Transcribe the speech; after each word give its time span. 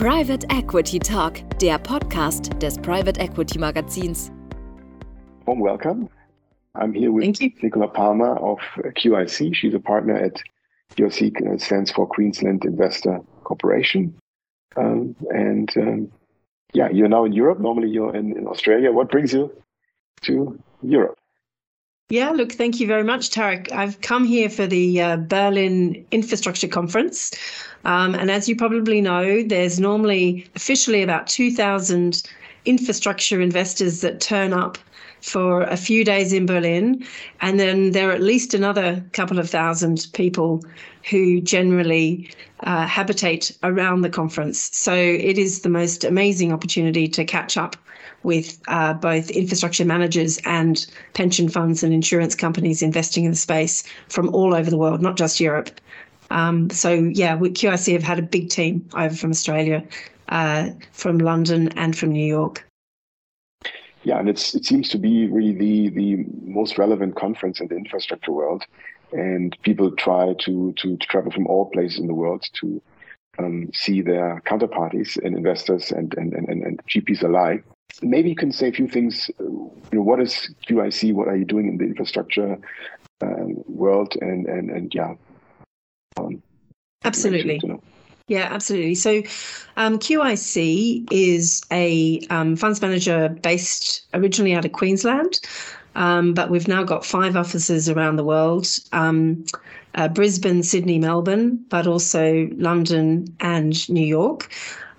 Private 0.00 0.46
Equity 0.48 0.98
Talk, 0.98 1.42
der 1.60 1.76
Podcast 1.76 2.58
des 2.62 2.78
Private 2.78 3.20
Equity 3.20 3.58
Magazins. 3.58 4.30
Warm 5.44 5.60
welcome. 5.60 6.08
I'm 6.74 6.94
here 6.94 7.12
with 7.12 7.38
Nicola 7.62 7.86
Palmer 7.86 8.34
of 8.38 8.60
QIC. 8.96 9.54
She's 9.54 9.74
a 9.74 9.78
partner 9.78 10.16
at 10.16 10.42
QIC, 10.96 11.36
uh, 11.46 11.58
stands 11.58 11.90
for 11.90 12.06
Queensland 12.06 12.64
Investor 12.64 13.20
Corporation. 13.44 14.14
Um, 14.74 15.14
and 15.34 15.70
um, 15.76 16.10
yeah, 16.72 16.88
you're 16.90 17.10
now 17.10 17.26
in 17.26 17.34
Europe. 17.34 17.60
Normally 17.60 17.90
you're 17.90 18.16
in, 18.16 18.34
in 18.38 18.46
Australia. 18.46 18.92
What 18.92 19.10
brings 19.10 19.34
you 19.34 19.52
to 20.22 20.58
Europe? 20.80 21.18
Yeah, 22.10 22.30
look, 22.30 22.50
thank 22.50 22.80
you 22.80 22.88
very 22.88 23.04
much, 23.04 23.30
Tarek. 23.30 23.70
I've 23.70 24.00
come 24.00 24.24
here 24.24 24.50
for 24.50 24.66
the 24.66 25.00
uh, 25.00 25.16
Berlin 25.16 26.04
Infrastructure 26.10 26.66
Conference. 26.66 27.30
Um, 27.84 28.16
and 28.16 28.32
as 28.32 28.48
you 28.48 28.56
probably 28.56 29.00
know, 29.00 29.44
there's 29.44 29.78
normally 29.78 30.44
officially 30.56 31.04
about 31.04 31.28
2,000 31.28 32.20
infrastructure 32.64 33.40
investors 33.40 34.00
that 34.00 34.20
turn 34.20 34.52
up 34.52 34.76
for 35.20 35.62
a 35.62 35.76
few 35.76 36.04
days 36.04 36.32
in 36.32 36.46
Berlin. 36.46 37.06
And 37.42 37.60
then 37.60 37.92
there 37.92 38.10
are 38.10 38.12
at 38.12 38.22
least 38.22 38.54
another 38.54 39.04
couple 39.12 39.38
of 39.38 39.48
thousand 39.48 40.08
people 40.12 40.64
who 41.08 41.40
generally 41.40 42.28
uh, 42.64 42.86
habitate 42.86 43.56
around 43.62 44.00
the 44.00 44.10
conference. 44.10 44.68
So 44.76 44.92
it 44.92 45.38
is 45.38 45.60
the 45.60 45.68
most 45.68 46.02
amazing 46.02 46.52
opportunity 46.52 47.06
to 47.06 47.24
catch 47.24 47.56
up 47.56 47.76
with 48.22 48.60
uh, 48.68 48.92
both 48.94 49.30
infrastructure 49.30 49.84
managers 49.84 50.38
and 50.44 50.86
pension 51.14 51.48
funds 51.48 51.82
and 51.82 51.92
insurance 51.92 52.34
companies 52.34 52.82
investing 52.82 53.24
in 53.24 53.30
the 53.30 53.36
space 53.36 53.82
from 54.08 54.34
all 54.34 54.54
over 54.54 54.70
the 54.70 54.76
world, 54.76 55.00
not 55.00 55.16
just 55.16 55.40
Europe. 55.40 55.70
Um, 56.30 56.70
so 56.70 56.92
yeah, 56.92 57.34
we, 57.34 57.50
QIC 57.50 57.92
have 57.92 58.02
had 58.02 58.18
a 58.18 58.22
big 58.22 58.50
team 58.50 58.88
over 58.94 59.14
from 59.14 59.30
Australia, 59.30 59.84
uh, 60.28 60.70
from 60.92 61.18
London 61.18 61.68
and 61.76 61.96
from 61.96 62.10
New 62.10 62.26
York. 62.26 62.66
Yeah, 64.02 64.18
and 64.18 64.28
it 64.28 64.38
seems 64.38 64.88
to 64.90 64.98
be 64.98 65.26
really 65.26 65.52
the 65.52 65.90
the 65.90 66.24
most 66.42 66.78
relevant 66.78 67.16
conference 67.16 67.60
in 67.60 67.68
the 67.68 67.76
infrastructure 67.76 68.32
world, 68.32 68.64
and 69.12 69.54
people 69.62 69.90
try 69.90 70.32
to 70.40 70.72
to, 70.72 70.96
to 70.96 71.06
travel 71.06 71.30
from 71.30 71.46
all 71.46 71.66
places 71.66 71.98
in 71.98 72.06
the 72.06 72.14
world 72.14 72.42
to 72.60 72.80
um, 73.38 73.68
see 73.74 74.00
their 74.00 74.40
counterparties 74.46 75.22
and 75.22 75.36
investors 75.36 75.92
and 75.92 76.14
and, 76.16 76.32
and, 76.32 76.48
and 76.48 76.80
GPs 76.86 77.22
alike 77.22 77.62
maybe 78.02 78.28
you 78.28 78.36
can 78.36 78.52
say 78.52 78.68
a 78.68 78.72
few 78.72 78.88
things. 78.88 79.30
Uh, 79.40 79.44
you 79.44 79.80
know, 79.92 80.02
what 80.02 80.20
is 80.20 80.52
QIC? 80.68 81.12
What 81.14 81.28
are 81.28 81.36
you 81.36 81.44
doing 81.44 81.68
in 81.68 81.78
the 81.78 81.84
infrastructure 81.84 82.58
um, 83.20 83.62
world? 83.66 84.16
And 84.20 84.46
and 84.46 84.70
and 84.70 84.94
yeah. 84.94 85.14
Um, 86.16 86.42
absolutely. 87.04 87.60
Yeah, 88.26 88.48
absolutely. 88.50 88.94
So, 88.94 89.22
um, 89.76 89.98
QIC 89.98 91.08
is 91.10 91.62
a 91.72 92.20
um, 92.30 92.54
funds 92.54 92.80
manager 92.80 93.28
based 93.28 94.06
originally 94.14 94.54
out 94.54 94.64
of 94.64 94.70
Queensland, 94.70 95.40
um, 95.96 96.32
but 96.32 96.48
we've 96.48 96.68
now 96.68 96.84
got 96.84 97.04
five 97.04 97.34
offices 97.34 97.88
around 97.88 98.16
the 98.16 98.24
world 98.24 98.68
um, 98.92 99.44
uh, 99.94 100.08
Brisbane, 100.08 100.62
Sydney, 100.62 100.98
Melbourne, 100.98 101.64
but 101.68 101.86
also 101.86 102.48
London 102.56 103.26
and 103.40 103.88
New 103.88 104.06
York. 104.06 104.48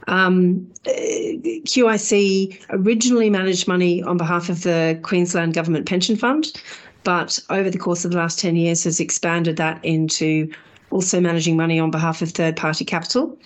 Um, 0.07 0.67
QIC 0.85 2.59
originally 2.69 3.30
managed 3.30 3.67
money 3.67 4.03
on 4.03 4.17
behalf 4.17 4.49
of 4.49 4.63
the 4.63 4.99
Queensland 5.03 5.53
Government 5.53 5.85
Pension 5.85 6.16
Fund, 6.16 6.52
but 7.03 7.39
over 7.49 7.69
the 7.69 7.77
course 7.77 8.05
of 8.05 8.11
the 8.11 8.17
last 8.17 8.39
10 8.39 8.55
years 8.55 8.83
has 8.83 8.99
expanded 8.99 9.57
that 9.57 9.83
into 9.83 10.52
also 10.91 11.19
managing 11.22 11.55
money 11.55 11.79
on 11.79 11.89
behalf 11.89 12.22
of 12.22 12.31
third 12.31 12.55
party 12.55 12.83
capital 12.83 13.38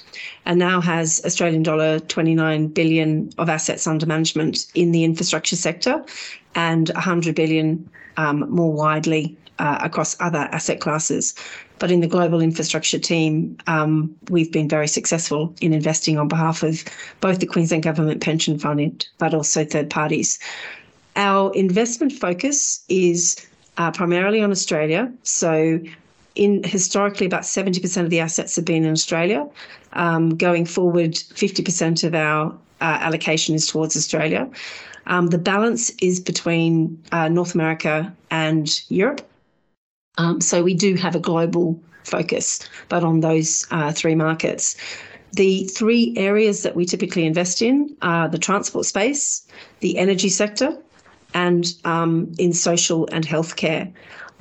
and 0.46 0.60
now 0.60 0.82
has 0.82 1.22
Australian 1.26 1.64
dollar 1.64 2.00
29 2.00 2.68
billion 2.68 3.30
of 3.38 3.50
assets 3.50 3.86
under 3.88 4.06
management 4.06 4.66
in 4.74 4.92
the 4.92 5.04
infrastructure 5.04 5.56
sector 5.56 6.04
and 6.56 6.90
100 6.90 7.36
billion 7.36 7.88
um, 8.18 8.50
more 8.50 8.74
widely 8.74 9.38
uh, 9.60 9.80
across 9.82 10.20
other 10.20 10.50
asset 10.52 10.80
classes. 10.82 11.36
But 11.80 11.92
in 11.92 12.00
the 12.02 12.08
global 12.08 12.42
infrastructure 12.42 13.00
team, 13.00 13.58
um, 13.68 14.16
we've 14.30 14.52
been 14.52 14.70
very 14.70 14.88
successful 14.88 15.54
in 15.60 15.74
investing 15.74 16.18
on 16.18 16.28
behalf 16.28 16.64
of 16.64 16.84
both 17.20 17.40
the 17.40 17.46
Queensland 17.46 17.84
Government 17.84 18.22
Pension 18.22 18.58
Fund, 18.58 19.08
but 19.18 19.34
also 19.34 19.66
third 19.66 19.90
parties. 19.90 20.40
Our 21.16 21.54
investment 21.54 22.14
focus 22.14 22.84
is 22.90 23.36
uh, 23.78 23.92
primarily 23.92 24.42
on 24.42 24.52
Australia. 24.52 25.12
So, 25.24 25.80
in 26.36 26.64
historically, 26.64 27.26
about 27.26 27.44
70% 27.44 28.04
of 28.04 28.10
the 28.10 28.20
assets 28.20 28.56
have 28.56 28.66
been 28.66 28.84
in 28.86 28.92
Australia. 28.92 29.48
Um, 29.94 30.36
going 30.36 30.66
forward, 30.66 31.14
50% 31.14 32.04
of 32.04 32.14
our 32.14 32.52
uh, 32.82 32.98
allocation 33.02 33.56
is 33.56 33.68
towards 33.68 33.96
Australia. 33.96 34.50
Um, 35.08 35.28
the 35.28 35.38
balance 35.38 35.92
is 36.02 36.20
between 36.20 37.02
uh, 37.12 37.30
North 37.30 37.56
America 37.56 38.14
and 38.32 38.82
Europe. 38.90 39.22
Um, 40.18 40.42
so 40.42 40.64
we 40.64 40.74
do 40.74 40.96
have 40.96 41.16
a 41.16 41.20
global 41.20 41.80
focus, 42.04 42.60
but 42.90 43.04
on 43.04 43.20
those 43.20 43.68
uh, 43.72 43.92
three 43.92 44.16
markets. 44.16 44.76
The 45.34 45.66
three 45.66 46.14
areas 46.16 46.64
that 46.64 46.76
we 46.76 46.86
typically 46.86 47.26
invest 47.26 47.62
in 47.62 47.96
are 48.02 48.30
the 48.30 48.38
transport 48.38 48.86
space, 48.86 49.46
the 49.82 49.98
energy 49.98 50.30
sector, 50.30 50.78
and 51.34 51.74
um, 51.84 52.32
in 52.38 52.54
social 52.54 53.10
and 53.12 53.28
healthcare. 53.28 53.92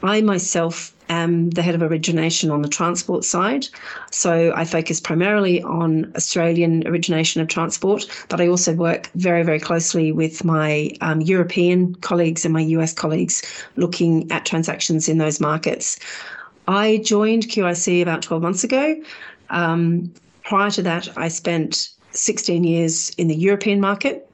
I 0.02 0.20
myself 0.20 0.94
am 1.09 1.50
the 1.50 1.62
head 1.62 1.75
of 1.75 1.82
origination 1.82 2.50
on 2.50 2.62
the 2.62 2.69
transport 2.69 3.25
side. 3.25 3.66
So 4.10 4.53
I 4.54 4.65
focus 4.65 5.00
primarily 5.00 5.62
on 5.62 6.12
Australian 6.16 6.87
origination 6.87 7.41
of 7.41 7.48
transport, 7.48 8.06
but 8.28 8.41
I 8.41 8.48
also 8.48 8.75
work 8.75 9.10
very, 9.15 9.42
very 9.42 9.60
closely 9.60 10.12
with 10.12 10.44
my 10.44 10.91
um, 11.00 11.20
European 11.20 11.94
colleagues 11.97 12.44
and 12.44 12.54
my 12.54 12.60
US 12.60 12.92
colleagues 12.92 13.42
looking 13.76 14.31
at 14.31 14.47
transactions 14.47 15.09
in 15.09 15.19
those 15.19 15.41
markets. 15.41 15.98
I 16.66 16.98
joined 17.04 17.44
QIC 17.44 18.00
about 18.00 18.22
12 18.22 18.42
months 18.42 18.65
ago. 18.65 18.97
Um, 19.50 20.12
prior 20.42 20.71
to 20.71 20.82
that, 20.82 21.09
I 21.16 21.28
spent 21.28 21.91
16 22.12 22.65
years 22.65 23.10
in 23.10 23.28
the 23.28 23.34
European 23.34 23.81
market 23.81 24.31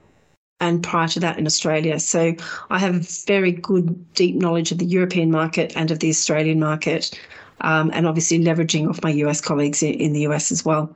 and 0.60 0.82
prior 0.82 1.09
to 1.09 1.21
that 1.21 1.38
in 1.38 1.47
Australia. 1.47 1.98
So 1.98 2.34
I 2.71 2.78
have 2.78 3.09
very 3.26 3.53
good, 3.53 4.15
deep 4.15 4.37
knowledge 4.37 4.72
of 4.72 4.78
the 4.78 4.87
European 4.87 5.31
market 5.31 5.72
and 5.76 5.91
of 5.91 5.98
the 5.98 6.10
Australian 6.10 6.60
market, 6.60 7.19
um, 7.62 7.91
and 7.94 8.06
obviously 8.06 8.38
leveraging 8.38 8.88
off 8.88 9.03
my 9.03 9.10
US 9.10 9.41
colleagues 9.41 9.82
in, 9.82 9.94
in 9.94 10.12
the 10.12 10.20
US 10.28 10.53
as 10.53 10.65
well. 10.65 10.94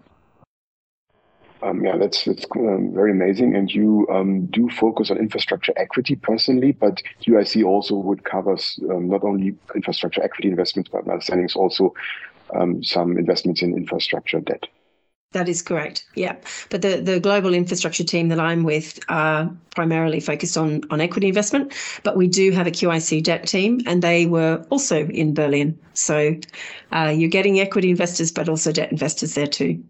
Um, 1.62 1.82
yeah, 1.82 1.96
that's 1.96 2.24
that's 2.24 2.44
um, 2.56 2.92
very 2.92 3.10
amazing. 3.10 3.56
And 3.56 3.72
you 3.72 4.06
um, 4.10 4.46
do 4.46 4.68
focus 4.68 5.10
on 5.10 5.16
infrastructure 5.16 5.72
equity 5.76 6.14
personally, 6.14 6.72
but 6.72 7.02
QIC 7.26 7.64
also 7.64 7.94
would 7.94 8.24
cover 8.24 8.58
um, 8.90 9.08
not 9.08 9.24
only 9.24 9.54
infrastructure 9.74 10.22
equity 10.22 10.48
investments, 10.50 10.90
but 10.92 11.06
my 11.06 11.14
understanding 11.14 11.46
is 11.46 11.56
also 11.56 11.94
um, 12.54 12.84
some 12.84 13.16
investments 13.16 13.62
in 13.62 13.74
infrastructure 13.74 14.40
debt. 14.40 14.66
That 15.34 15.48
is 15.48 15.62
correct. 15.62 16.04
Yeah, 16.14 16.36
but 16.70 16.82
the, 16.82 17.00
the 17.00 17.18
global 17.18 17.54
infrastructure 17.54 18.04
team 18.04 18.28
that 18.28 18.38
I'm 18.38 18.62
with 18.62 19.00
are 19.08 19.50
primarily 19.74 20.20
focused 20.20 20.56
on 20.56 20.82
on 20.90 21.00
equity 21.00 21.26
investment, 21.26 21.72
but 22.04 22.16
we 22.16 22.28
do 22.28 22.52
have 22.52 22.68
a 22.68 22.70
QIC 22.70 23.24
debt 23.24 23.44
team, 23.48 23.80
and 23.84 24.00
they 24.00 24.26
were 24.26 24.64
also 24.70 25.08
in 25.08 25.34
Berlin. 25.34 25.76
So 25.94 26.36
uh, 26.92 27.12
you're 27.16 27.28
getting 27.28 27.58
equity 27.58 27.90
investors, 27.90 28.30
but 28.30 28.48
also 28.48 28.70
debt 28.70 28.92
investors 28.92 29.34
there 29.34 29.48
too. 29.48 29.82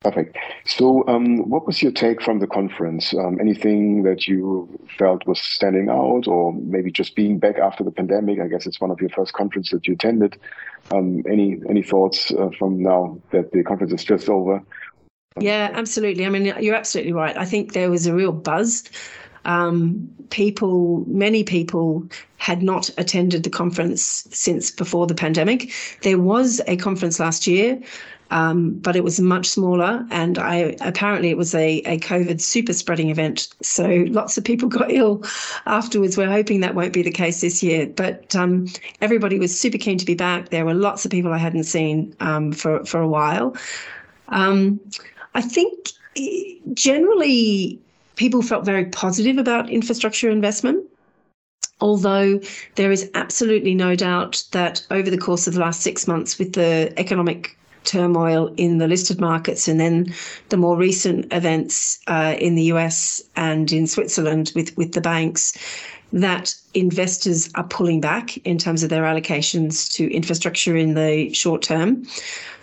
Perfect. 0.00 0.36
So, 0.64 1.06
um, 1.08 1.48
what 1.48 1.66
was 1.66 1.82
your 1.82 1.90
take 1.90 2.22
from 2.22 2.38
the 2.38 2.46
conference? 2.46 3.12
Um, 3.14 3.38
anything 3.40 4.04
that 4.04 4.28
you 4.28 4.68
felt 4.96 5.26
was 5.26 5.40
standing 5.40 5.88
out, 5.88 6.28
or 6.28 6.52
maybe 6.52 6.92
just 6.92 7.16
being 7.16 7.40
back 7.40 7.58
after 7.58 7.82
the 7.82 7.90
pandemic? 7.90 8.38
I 8.40 8.46
guess 8.46 8.64
it's 8.64 8.80
one 8.80 8.92
of 8.92 9.00
your 9.00 9.10
first 9.10 9.32
conferences 9.32 9.72
that 9.72 9.88
you 9.88 9.94
attended. 9.94 10.38
Um, 10.92 11.24
any 11.28 11.60
any 11.68 11.82
thoughts 11.82 12.30
uh, 12.30 12.50
from 12.56 12.80
now 12.80 13.20
that 13.32 13.50
the 13.50 13.64
conference 13.64 13.92
is 13.92 14.04
just 14.04 14.28
over? 14.28 14.62
Yeah, 15.40 15.70
absolutely. 15.72 16.26
I 16.26 16.28
mean, 16.28 16.44
you're 16.60 16.76
absolutely 16.76 17.12
right. 17.12 17.36
I 17.36 17.44
think 17.44 17.72
there 17.72 17.90
was 17.90 18.06
a 18.06 18.14
real 18.14 18.32
buzz. 18.32 18.88
Um, 19.44 20.08
people, 20.30 21.04
many 21.06 21.42
people 21.42 22.06
had 22.36 22.62
not 22.62 22.90
attended 22.98 23.44
the 23.44 23.50
conference 23.50 24.26
since 24.30 24.70
before 24.70 25.06
the 25.06 25.14
pandemic. 25.14 25.72
There 26.02 26.18
was 26.18 26.60
a 26.66 26.76
conference 26.76 27.18
last 27.18 27.46
year 27.46 27.80
um, 28.30 28.70
but 28.78 28.96
it 28.96 29.04
was 29.04 29.20
much 29.20 29.46
smaller. 29.46 30.06
And 30.10 30.38
I 30.38 30.76
apparently 30.80 31.30
it 31.30 31.36
was 31.36 31.54
a, 31.54 31.78
a 31.80 31.98
COVID 31.98 32.40
super 32.40 32.72
spreading 32.72 33.10
event. 33.10 33.48
So 33.62 34.04
lots 34.08 34.36
of 34.36 34.44
people 34.44 34.68
got 34.78 34.90
ill 34.90 35.24
afterwards. 35.66 36.16
We're 36.16 36.30
hoping 36.30 36.60
that 36.60 36.74
won't 36.74 36.92
be 36.92 37.02
the 37.02 37.10
case 37.10 37.40
this 37.40 37.62
year. 37.62 37.86
But 37.86 38.34
um, 38.36 38.68
everybody 39.00 39.38
was 39.38 39.58
super 39.58 39.78
keen 39.78 39.98
to 39.98 40.06
be 40.06 40.14
back. 40.14 40.50
There 40.50 40.66
were 40.66 40.74
lots 40.74 41.04
of 41.04 41.10
people 41.10 41.32
I 41.32 41.38
hadn't 41.38 41.64
seen 41.64 42.14
um, 42.20 42.52
for, 42.52 42.84
for 42.84 43.00
a 43.00 43.08
while. 43.08 43.56
Um, 44.28 44.80
I 45.34 45.40
think 45.40 45.90
eh, 46.16 46.54
generally 46.74 47.80
people 48.16 48.42
felt 48.42 48.64
very 48.64 48.84
positive 48.84 49.38
about 49.38 49.70
infrastructure 49.70 50.28
investment. 50.28 50.84
Although 51.80 52.40
there 52.74 52.90
is 52.90 53.08
absolutely 53.14 53.72
no 53.72 53.94
doubt 53.94 54.42
that 54.50 54.84
over 54.90 55.10
the 55.10 55.16
course 55.16 55.46
of 55.46 55.54
the 55.54 55.60
last 55.60 55.80
six 55.80 56.08
months, 56.08 56.36
with 56.36 56.54
the 56.54 56.92
economic 56.96 57.56
turmoil 57.84 58.52
in 58.56 58.78
the 58.78 58.88
listed 58.88 59.20
markets 59.20 59.68
and 59.68 59.80
then 59.80 60.12
the 60.48 60.56
more 60.56 60.76
recent 60.76 61.32
events 61.32 62.00
uh, 62.06 62.34
in 62.38 62.54
the 62.54 62.64
US 62.64 63.22
and 63.36 63.72
in 63.72 63.86
Switzerland 63.86 64.52
with, 64.54 64.76
with 64.76 64.92
the 64.92 65.00
banks, 65.00 65.56
that 66.12 66.54
investors 66.74 67.50
are 67.54 67.64
pulling 67.64 68.00
back 68.00 68.36
in 68.38 68.58
terms 68.58 68.82
of 68.82 68.90
their 68.90 69.02
allocations 69.02 69.92
to 69.92 70.10
infrastructure 70.12 70.76
in 70.76 70.94
the 70.94 71.32
short 71.32 71.62
term. 71.62 72.06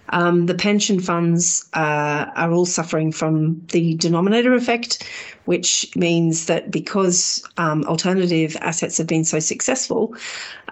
Um, 0.09 0.45
the 0.45 0.53
pension 0.53 1.00
funds 1.00 1.67
uh, 1.73 2.25
are 2.35 2.51
all 2.51 2.65
suffering 2.65 3.12
from 3.12 3.62
the 3.71 3.95
denominator 3.95 4.53
effect, 4.53 5.03
which 5.45 5.91
means 5.95 6.45
that 6.45 6.69
because 6.69 7.44
um, 7.57 7.83
alternative 7.85 8.56
assets 8.62 8.97
have 8.97 9.07
been 9.07 9.25
so 9.25 9.39
successful, 9.39 10.15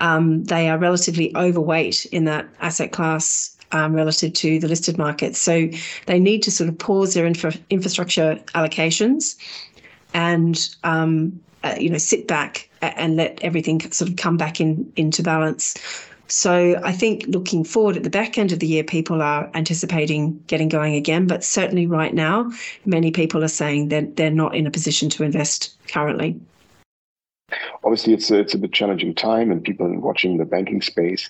um, 0.01 0.44
they 0.44 0.69
are 0.69 0.78
relatively 0.78 1.36
overweight 1.36 2.06
in 2.07 2.25
that 2.25 2.48
asset 2.62 2.92
class 2.92 3.53
um, 3.74 3.94
relative 3.94 4.34
to 4.34 4.60
the 4.60 4.68
listed 4.68 4.98
markets. 4.98 5.40
So 5.40 5.68
they 6.06 6.20
need 6.20 6.44
to 6.44 6.52
sort 6.52 6.70
of 6.70 6.78
pause 6.78 7.14
their 7.14 7.25
infra- 7.25 7.54
infrastructure 7.70 8.36
allocations 8.56 9.36
and 10.14 10.70
um, 10.84 11.40
uh, 11.64 11.75
you 11.78 11.90
know 11.90 11.98
sit 11.98 12.28
back 12.28 12.70
and 12.81 13.16
let 13.16 13.42
everything 13.44 13.80
sort 13.92 14.10
of 14.10 14.18
come 14.18 14.38
back 14.38 14.62
in 14.62 14.92
into 14.96 15.24
balance. 15.24 15.75
So 16.28 16.80
I 16.84 16.92
think 16.92 17.25
looking 17.28 17.64
forward 17.64 17.98
at 17.98 18.04
the 18.04 18.10
back 18.10 18.38
end 18.38 18.52
of 18.52 18.60
the 18.60 18.68
year, 18.68 18.84
people 18.84 19.22
are 19.22 19.50
anticipating 19.54 20.42
getting 20.48 20.69
going 20.69 20.96
again. 20.96 21.28
But 21.28 21.44
certainly 21.44 21.86
right 21.86 22.14
now, 22.14 22.52
many 22.86 23.12
people 23.12 23.44
are 23.44 23.50
saying 23.50 23.90
that 23.90 24.16
they're 24.16 24.31
not 24.31 24.56
in 24.56 24.66
a 24.66 24.72
position 24.72 25.10
to 25.10 25.24
invest 25.24 25.76
currently. 25.88 26.40
Obviously, 27.84 28.14
it's 28.14 28.31
a, 28.31 28.40
it's 28.40 28.54
a 28.54 28.58
bit 28.58 28.74
challenging 28.74 29.14
time, 29.14 29.52
and 29.52 29.64
people 29.64 29.88
watching 30.00 30.38
the 30.38 30.46
banking 30.46 30.81
space. 30.81 31.30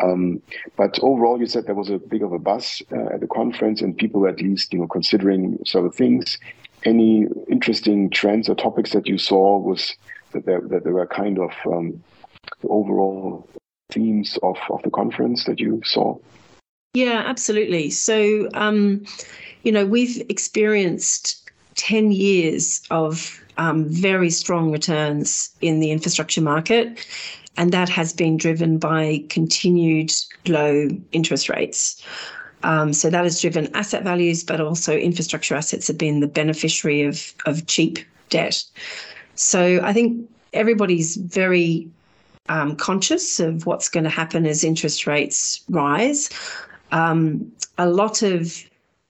Um, 0.00 0.42
but 0.76 0.98
overall, 1.02 1.38
you 1.38 1.46
said 1.46 1.66
there 1.66 1.74
was 1.74 1.90
a 1.90 1.98
big 1.98 2.22
of 2.22 2.32
a 2.32 2.38
buzz 2.38 2.82
uh, 2.92 3.14
at 3.14 3.20
the 3.20 3.26
conference, 3.26 3.80
and 3.80 3.96
people 3.96 4.20
were 4.20 4.28
at 4.28 4.40
least 4.40 4.72
you 4.72 4.80
know 4.80 4.86
considering 4.86 5.58
sort 5.64 5.86
of 5.86 5.94
things. 5.94 6.38
Any 6.84 7.26
interesting 7.48 8.10
trends 8.10 8.48
or 8.48 8.54
topics 8.54 8.92
that 8.92 9.06
you 9.06 9.16
saw 9.16 9.58
was 9.58 9.94
that 10.32 10.44
there, 10.44 10.60
that 10.60 10.84
there 10.84 10.92
were 10.92 11.06
kind 11.06 11.38
of 11.38 11.52
um, 11.66 12.02
the 12.60 12.68
overall 12.68 13.48
themes 13.90 14.38
of, 14.42 14.56
of 14.68 14.82
the 14.82 14.90
conference 14.90 15.44
that 15.44 15.60
you 15.60 15.80
saw? 15.84 16.18
Yeah, 16.94 17.22
absolutely. 17.26 17.90
So, 17.90 18.48
um, 18.54 19.04
you 19.62 19.72
know, 19.72 19.86
we've 19.86 20.20
experienced 20.28 21.50
10 21.76 22.12
years 22.12 22.82
of 22.90 23.42
um, 23.56 23.88
very 23.88 24.30
strong 24.30 24.70
returns 24.70 25.50
in 25.60 25.80
the 25.80 25.90
infrastructure 25.90 26.40
market. 26.40 27.06
And 27.56 27.72
that 27.72 27.88
has 27.88 28.12
been 28.12 28.36
driven 28.36 28.78
by 28.78 29.24
continued 29.28 30.12
low 30.46 30.88
interest 31.12 31.48
rates. 31.48 32.02
Um, 32.64 32.92
so 32.92 33.10
that 33.10 33.24
has 33.24 33.40
driven 33.40 33.74
asset 33.76 34.02
values, 34.02 34.42
but 34.42 34.60
also 34.60 34.96
infrastructure 34.96 35.54
assets 35.54 35.86
have 35.88 35.98
been 35.98 36.20
the 36.20 36.26
beneficiary 36.26 37.02
of, 37.02 37.34
of 37.46 37.66
cheap 37.66 37.98
debt. 38.30 38.64
So 39.34 39.80
I 39.82 39.92
think 39.92 40.28
everybody's 40.52 41.16
very 41.16 41.88
um, 42.48 42.76
conscious 42.76 43.40
of 43.40 43.66
what's 43.66 43.88
going 43.88 44.04
to 44.04 44.10
happen 44.10 44.46
as 44.46 44.64
interest 44.64 45.06
rates 45.06 45.62
rise. 45.68 46.30
Um, 46.92 47.52
a 47.78 47.88
lot 47.88 48.22
of 48.22 48.64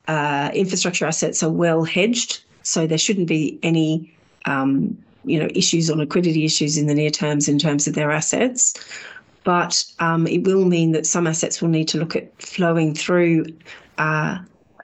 uh, 0.09 0.51
infrastructure 0.55 1.07
assets 1.07 1.43
are 1.43 1.51
well 1.51 1.85
hedged, 1.85 2.43
so 2.63 2.87
there 2.87 2.99
shouldn't 2.99 3.29
be 3.29 3.59
any 3.63 4.13
um, 4.47 4.97
you 5.25 5.39
know 5.39 5.49
issues 5.55 5.91
or 5.91 5.97
liquidity 5.97 6.45
issues 6.45 6.77
in 6.77 6.87
the 6.87 6.95
near 6.95 7.11
terms 7.11 7.49
in 7.49 7.59
terms 7.59 7.87
of 7.87 7.95
their 7.95 8.11
assets. 8.11 8.75
But 9.45 9.85
um, 9.99 10.27
it 10.27 10.45
will 10.45 10.65
mean 10.65 10.93
that 10.93 11.07
some 11.07 11.27
assets 11.27 11.61
will 11.61 11.69
need 11.69 11.89
to 11.89 11.99
look 11.99 12.17
at 12.17 12.41
flowing 12.41 12.95
through 12.95 13.45
uh, 13.99 14.39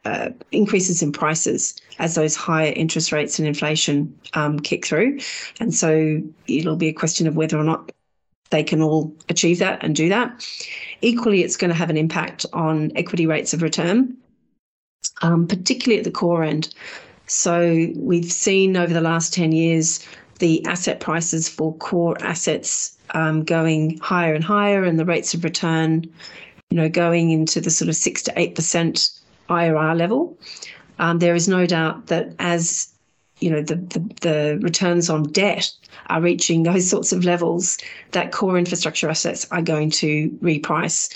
uh, 0.04 0.31
increases 0.52 1.02
in 1.02 1.12
prices 1.12 1.75
as 1.98 2.14
those 2.14 2.37
higher 2.37 2.72
interest 2.76 3.12
rates 3.12 3.38
and 3.38 3.48
inflation 3.48 4.19
um, 4.34 4.58
kick 4.60 4.87
through. 4.87 5.19
And 5.60 5.75
so 5.75 6.22
it'll 6.46 6.76
be 6.76 6.88
a 6.88 6.93
question 6.93 7.26
of 7.26 7.36
whether 7.36 7.58
or 7.58 7.64
not 7.64 7.93
they 8.50 8.62
can 8.62 8.82
all 8.82 9.14
achieve 9.28 9.58
that 9.60 9.82
and 9.82 9.94
do 9.94 10.08
that. 10.08 10.46
Equally, 11.00 11.43
it's 11.43 11.56
going 11.56 11.70
to 11.70 11.76
have 11.76 11.90
an 11.90 11.96
impact 11.96 12.44
on 12.52 12.90
equity 12.96 13.26
rates 13.26 13.54
of 13.54 13.62
return, 13.62 14.16
um, 15.22 15.46
particularly 15.46 15.98
at 15.98 16.04
the 16.04 16.10
core 16.10 16.43
end. 16.43 16.75
So 17.26 17.88
we've 17.94 18.31
seen 18.31 18.76
over 18.76 18.93
the 18.93 19.00
last 19.00 19.32
10 19.32 19.52
years 19.52 20.04
the 20.40 20.64
asset 20.66 21.00
prices 21.00 21.48
for 21.48 21.75
core 21.76 22.16
assets 22.22 22.98
um, 23.14 23.44
going 23.44 23.98
higher 23.98 24.34
and 24.34 24.44
higher, 24.44 24.84
and 24.84 24.98
the 24.98 25.04
rates 25.04 25.32
of 25.34 25.44
return, 25.44 26.04
you 26.70 26.76
know, 26.76 26.88
going 26.88 27.31
into 27.31 27.60
the 27.60 27.70
sort 27.70 27.88
of 27.88 27.96
six 27.96 28.22
to 28.22 28.32
eight 28.38 28.54
percent 28.54 29.10
IRR 29.48 29.96
level. 29.96 30.37
Um, 30.98 31.19
there 31.19 31.34
is 31.34 31.48
no 31.48 31.66
doubt 31.66 32.08
that 32.08 32.34
as 32.38 32.92
you 33.40 33.50
know 33.50 33.62
the, 33.62 33.76
the, 33.76 33.98
the 34.20 34.58
returns 34.62 35.08
on 35.08 35.25
debt 35.25 35.70
are 36.08 36.20
reaching 36.20 36.62
those 36.62 36.88
sorts 36.94 37.12
of 37.12 37.25
levels, 37.25 37.78
that 38.10 38.32
core 38.32 38.58
infrastructure 38.58 39.08
assets 39.08 39.46
are 39.50 39.62
going 39.62 39.90
to 39.90 40.31
reprice. 40.43 41.14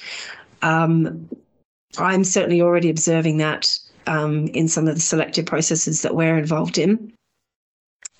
Um, 0.63 1.29
I'm 1.99 2.25
certainly 2.25 2.61
already 2.61 2.91
observing 2.91 3.37
that 3.39 3.79
um, 4.07 4.49
in 4.49 4.69
some 4.69 4.89
of 4.89 4.95
the 4.95 5.01
selective 5.01 5.47
processes 5.47 6.03
that 6.03 6.15
we're 6.15 6.39
involved 6.39 6.79
in. 6.79 7.13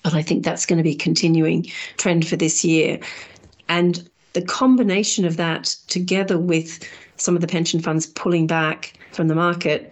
But 0.05 0.13
I 0.13 0.21
think 0.21 0.45
that's 0.45 0.67
going 0.67 0.77
to 0.77 0.83
be 0.83 0.91
a 0.91 0.95
continuing 1.09 1.65
trend 1.97 2.27
for 2.27 2.35
this 2.35 2.63
year. 2.63 2.99
And 3.67 4.07
the 4.33 4.43
combination 4.43 5.25
of 5.25 5.37
that, 5.37 5.75
together 5.87 6.37
with 6.37 6.87
some 7.17 7.33
of 7.33 7.41
the 7.41 7.47
pension 7.47 7.79
funds 7.79 8.05
pulling 8.05 8.45
back 8.45 8.93
from 9.13 9.29
the 9.29 9.33
market, 9.33 9.91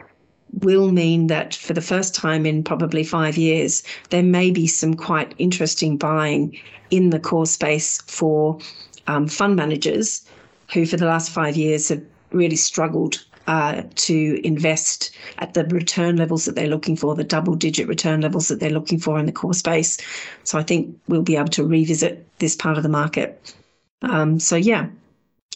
will 0.61 0.91
mean 0.91 1.25
that 1.27 1.55
for 1.55 1.73
the 1.73 1.81
first 1.81 2.13
time 2.13 2.45
in 2.45 2.63
probably 2.63 3.03
five 3.03 3.37
years, 3.37 3.81
there 4.11 4.21
may 4.21 4.51
be 4.51 4.67
some 4.67 4.93
quite 4.93 5.33
interesting 5.39 5.97
buying 5.97 6.55
in 6.91 7.09
the 7.09 7.19
core 7.19 7.47
space 7.47 7.99
for 8.05 8.59
um, 9.07 9.27
fund 9.27 9.55
managers 9.55 10.23
who, 10.71 10.85
for 10.85 10.97
the 10.97 11.07
last 11.07 11.31
five 11.31 11.57
years, 11.57 11.89
have 11.89 12.03
really 12.31 12.55
struggled 12.55 13.25
uh, 13.47 13.83
to 13.95 14.39
invest 14.45 15.11
at 15.39 15.53
the 15.53 15.65
return 15.65 16.15
levels 16.15 16.45
that 16.45 16.55
they're 16.55 16.67
looking 16.67 16.95
for, 16.95 17.15
the 17.15 17.23
double 17.23 17.55
digit 17.55 17.87
return 17.87 18.21
levels 18.21 18.47
that 18.47 18.59
they're 18.59 18.69
looking 18.69 18.99
for 18.99 19.19
in 19.19 19.25
the 19.25 19.31
core 19.31 19.53
space. 19.53 19.97
So 20.43 20.57
I 20.57 20.63
think 20.63 20.97
we'll 21.07 21.23
be 21.23 21.35
able 21.35 21.49
to 21.49 21.65
revisit 21.65 22.25
this 22.39 22.55
part 22.55 22.77
of 22.77 22.83
the 22.83 22.89
market. 22.89 23.53
Um, 24.01 24.39
so, 24.39 24.55
yeah, 24.55 24.87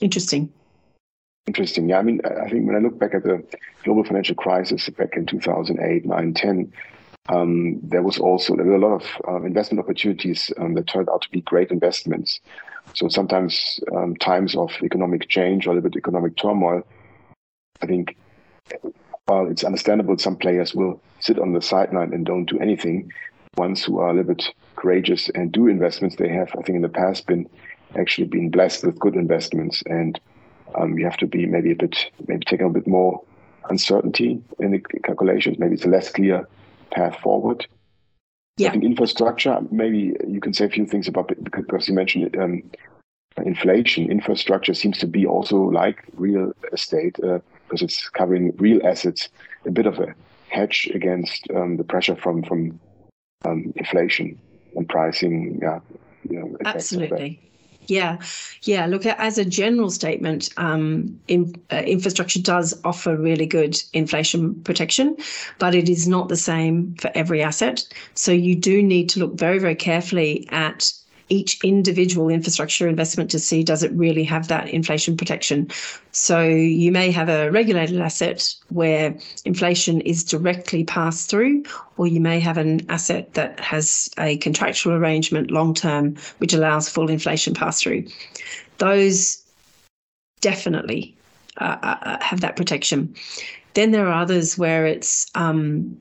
interesting. 0.01 0.51
Interesting. 1.47 1.87
Yeah, 1.89 1.99
I 1.99 2.01
mean, 2.01 2.19
I 2.25 2.49
think 2.49 2.67
when 2.67 2.75
I 2.75 2.79
look 2.79 2.99
back 2.99 3.13
at 3.13 3.23
the 3.23 3.41
global 3.83 4.03
financial 4.03 4.35
crisis 4.35 4.89
back 4.89 5.15
in 5.15 5.25
2008, 5.25 6.05
9, 6.05 6.33
10, 6.33 6.73
um, 7.29 7.79
there 7.83 8.03
was 8.03 8.17
also 8.17 8.55
there 8.55 8.65
were 8.65 8.75
a 8.75 8.79
lot 8.79 9.01
of 9.01 9.05
uh, 9.27 9.41
investment 9.43 9.79
opportunities 9.83 10.51
um, 10.57 10.73
that 10.73 10.87
turned 10.87 11.09
out 11.09 11.21
to 11.21 11.29
be 11.29 11.41
great 11.41 11.71
investments. 11.71 12.39
So 12.93 13.09
sometimes 13.09 13.79
um, 13.95 14.15
times 14.15 14.55
of 14.55 14.71
economic 14.81 15.27
change 15.27 15.67
or 15.67 15.71
a 15.71 15.73
little 15.75 15.89
bit 15.89 15.97
economic 15.97 16.37
turmoil, 16.37 16.83
I 17.81 17.85
think, 17.85 18.17
while 19.25 19.47
it's 19.47 19.63
understandable 19.63 20.17
some 20.17 20.35
players 20.35 20.73
will 20.73 21.01
sit 21.19 21.39
on 21.39 21.53
the 21.53 21.61
sideline 21.61 22.13
and 22.13 22.25
don't 22.25 22.45
do 22.45 22.59
anything, 22.59 23.11
ones 23.57 23.83
who 23.83 23.99
are 23.99 24.09
a 24.09 24.13
little 24.13 24.33
bit 24.33 24.43
courageous 24.75 25.29
and 25.29 25.51
do 25.51 25.67
investments, 25.67 26.15
they 26.15 26.29
have, 26.29 26.49
I 26.51 26.61
think, 26.61 26.75
in 26.77 26.81
the 26.81 26.89
past 26.89 27.25
been 27.27 27.49
actually 27.97 28.27
been 28.27 28.49
blessed 28.49 28.85
with 28.85 28.99
good 28.99 29.15
investments 29.15 29.81
and 29.85 30.19
um, 30.75 30.97
you 30.97 31.05
have 31.05 31.17
to 31.17 31.25
be 31.25 31.45
maybe 31.45 31.71
a 31.71 31.75
bit, 31.75 32.11
maybe 32.27 32.45
taking 32.45 32.67
a 32.67 32.69
bit 32.69 32.87
more 32.87 33.21
uncertainty 33.69 34.41
in 34.59 34.71
the 34.71 34.79
calculations. 35.03 35.57
Maybe 35.57 35.75
it's 35.75 35.85
a 35.85 35.89
less 35.89 36.09
clear 36.09 36.47
path 36.91 37.17
forward. 37.19 37.65
Yeah. 38.57 38.69
I 38.69 38.71
think 38.71 38.83
infrastructure, 38.83 39.59
maybe 39.71 40.15
you 40.27 40.41
can 40.41 40.53
say 40.53 40.65
a 40.65 40.69
few 40.69 40.85
things 40.85 41.07
about 41.07 41.31
it 41.31 41.43
because 41.43 41.87
you 41.87 41.93
mentioned 41.93 42.35
um, 42.37 42.63
inflation. 43.45 44.11
Infrastructure 44.11 44.73
seems 44.73 44.97
to 44.99 45.07
be 45.07 45.25
also 45.25 45.57
like 45.57 46.03
real 46.13 46.51
estate 46.73 47.17
uh, 47.23 47.39
because 47.67 47.81
it's 47.81 48.09
covering 48.09 48.55
real 48.57 48.85
assets, 48.85 49.29
a 49.65 49.71
bit 49.71 49.85
of 49.85 49.99
a 49.99 50.13
hedge 50.49 50.89
against 50.93 51.49
um, 51.51 51.77
the 51.77 51.83
pressure 51.83 52.15
from 52.15 52.43
from 52.43 52.79
um, 53.45 53.73
inflation 53.75 54.39
and 54.75 54.87
pricing. 54.87 55.59
Yeah, 55.61 55.79
you 56.29 56.39
know, 56.39 56.57
absolutely. 56.65 57.41
Yeah, 57.87 58.17
yeah. 58.63 58.85
Look, 58.85 59.05
as 59.05 59.37
a 59.37 59.45
general 59.45 59.89
statement, 59.89 60.49
um, 60.57 61.19
in, 61.29 61.55
uh, 61.71 61.77
infrastructure 61.85 62.41
does 62.41 62.77
offer 62.83 63.15
really 63.15 63.45
good 63.45 63.81
inflation 63.93 64.61
protection, 64.63 65.15
but 65.57 65.73
it 65.73 65.87
is 65.87 66.05
not 66.07 66.27
the 66.27 66.35
same 66.35 66.95
for 66.95 67.09
every 67.15 67.41
asset. 67.41 67.87
So 68.13 68.33
you 68.33 68.55
do 68.55 68.83
need 68.83 69.09
to 69.09 69.19
look 69.19 69.35
very, 69.35 69.59
very 69.59 69.75
carefully 69.75 70.47
at 70.49 70.91
each 71.29 71.63
individual 71.63 72.29
infrastructure 72.29 72.87
investment 72.87 73.29
to 73.31 73.39
see 73.39 73.63
does 73.63 73.83
it 73.83 73.91
really 73.91 74.23
have 74.23 74.47
that 74.47 74.69
inflation 74.69 75.17
protection. 75.17 75.69
So 76.11 76.41
you 76.43 76.91
may 76.91 77.11
have 77.11 77.29
a 77.29 77.51
regulated 77.51 77.99
asset 77.99 78.53
where 78.69 79.15
inflation 79.45 80.01
is 80.01 80.23
directly 80.23 80.83
passed 80.83 81.29
through, 81.29 81.63
or 81.97 82.07
you 82.07 82.19
may 82.19 82.39
have 82.39 82.57
an 82.57 82.89
asset 82.89 83.33
that 83.33 83.59
has 83.59 84.09
a 84.17 84.37
contractual 84.37 84.93
arrangement 84.93 85.51
long 85.51 85.73
term, 85.73 86.15
which 86.37 86.53
allows 86.53 86.89
full 86.89 87.09
inflation 87.09 87.53
pass 87.53 87.81
through. 87.81 88.05
Those 88.77 89.43
definitely 90.41 91.15
uh, 91.59 91.77
uh, 91.81 92.23
have 92.23 92.41
that 92.41 92.55
protection. 92.55 93.13
Then 93.73 93.91
there 93.91 94.07
are 94.07 94.21
others 94.21 94.57
where 94.57 94.85
it's 94.85 95.29
um, 95.35 95.99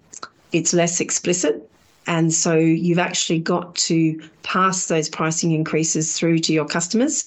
it's 0.52 0.72
less 0.72 1.00
explicit, 1.00 1.68
and 2.06 2.32
so 2.32 2.54
you've 2.56 2.98
actually 2.98 3.38
got 3.38 3.74
to 3.74 4.20
pass 4.42 4.86
those 4.86 5.08
pricing 5.08 5.52
increases 5.52 6.18
through 6.18 6.38
to 6.40 6.52
your 6.52 6.64
customers. 6.64 7.26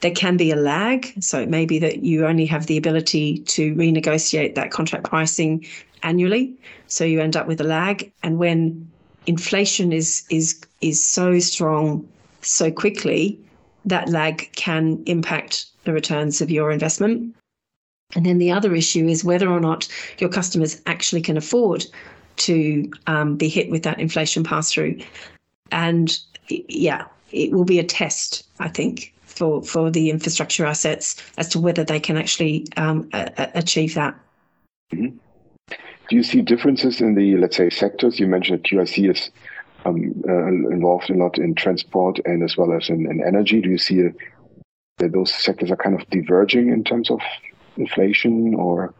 There 0.00 0.12
can 0.12 0.36
be 0.36 0.50
a 0.50 0.56
lag, 0.56 1.12
so 1.22 1.40
it 1.40 1.48
may 1.48 1.66
be 1.66 1.78
that 1.80 2.04
you 2.04 2.26
only 2.26 2.46
have 2.46 2.66
the 2.66 2.76
ability 2.76 3.38
to 3.38 3.74
renegotiate 3.74 4.54
that 4.54 4.70
contract 4.70 5.04
pricing 5.04 5.66
annually, 6.02 6.54
so 6.86 7.04
you 7.04 7.20
end 7.20 7.36
up 7.36 7.46
with 7.46 7.60
a 7.60 7.64
lag. 7.64 8.12
And 8.22 8.38
when 8.38 8.90
inflation 9.26 9.92
is 9.92 10.24
is 10.30 10.60
is 10.80 11.06
so 11.06 11.38
strong 11.38 12.06
so 12.42 12.70
quickly, 12.70 13.40
that 13.84 14.08
lag 14.08 14.50
can 14.54 15.02
impact 15.06 15.66
the 15.84 15.92
returns 15.92 16.40
of 16.40 16.50
your 16.50 16.70
investment. 16.70 17.34
And 18.14 18.24
then 18.24 18.38
the 18.38 18.52
other 18.52 18.74
issue 18.74 19.08
is 19.08 19.24
whether 19.24 19.48
or 19.48 19.60
not 19.60 19.88
your 20.18 20.30
customers 20.30 20.80
actually 20.86 21.22
can 21.22 21.36
afford 21.36 21.86
to 22.36 22.90
um, 23.06 23.36
be 23.36 23.48
hit 23.48 23.70
with 23.70 23.82
that 23.84 24.00
inflation 24.00 24.44
pass 24.44 24.72
through. 24.72 24.98
And 25.70 26.18
yeah, 26.48 27.06
it 27.32 27.52
will 27.52 27.64
be 27.64 27.78
a 27.78 27.84
test, 27.84 28.46
I 28.60 28.68
think, 28.68 29.12
for, 29.22 29.62
for 29.62 29.90
the 29.90 30.10
infrastructure 30.10 30.64
assets 30.64 31.22
as 31.38 31.48
to 31.50 31.60
whether 31.60 31.84
they 31.84 32.00
can 32.00 32.16
actually 32.16 32.66
um, 32.76 33.08
a- 33.12 33.50
achieve 33.54 33.94
that. 33.94 34.14
Mm-hmm. 34.92 35.16
Do 36.08 36.16
you 36.16 36.22
see 36.22 36.42
differences 36.42 37.00
in 37.00 37.14
the, 37.14 37.36
let's 37.38 37.56
say, 37.56 37.70
sectors? 37.70 38.20
You 38.20 38.26
mentioned 38.26 38.64
QIC 38.64 39.10
is 39.10 39.30
um, 39.86 40.22
uh, 40.28 40.46
involved 40.46 41.10
a 41.10 41.14
lot 41.14 41.38
in 41.38 41.54
transport 41.54 42.18
and 42.26 42.42
as 42.42 42.56
well 42.56 42.72
as 42.72 42.88
in, 42.90 43.10
in 43.10 43.22
energy. 43.26 43.60
Do 43.60 43.70
you 43.70 43.78
see 43.78 44.00
a, 44.00 44.10
that 44.98 45.12
those 45.12 45.32
sectors 45.32 45.70
are 45.70 45.76
kind 45.76 45.98
of 45.98 46.08
diverging 46.10 46.68
in 46.68 46.84
terms 46.84 47.10
of 47.10 47.20
inflation 47.76 48.54
or? 48.54 48.94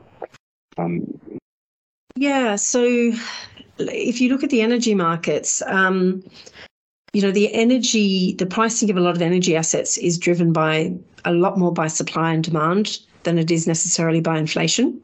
Um... 0.79 1.21
Yeah, 2.17 2.57
so 2.57 3.13
if 3.79 4.21
you 4.21 4.29
look 4.29 4.45
at 4.45 4.51
the 4.51 4.61
energy 4.61 4.95
markets, 4.95 5.63
um, 5.67 6.23
you 7.13 7.23
know 7.23 7.31
the 7.31 7.53
energy, 7.53 8.35
the 8.35 8.47
pricing 8.47 8.91
of 8.91 8.97
a 8.97 9.01
lot 9.01 9.17
of 9.17 9.23
energy 9.23 9.57
assets 9.57 9.97
is 9.99 10.19
driven 10.19 10.53
by 10.53 10.95
a 11.25 11.33
lot 11.33 11.59
more 11.59 11.73
by 11.73 11.89
supply 11.89 12.33
and 12.33 12.45
demand 12.45 12.99
than 13.25 13.39
it 13.39 13.51
is 13.51 13.67
necessarily 13.67 14.21
by 14.21 14.39
inflation. 14.39 15.01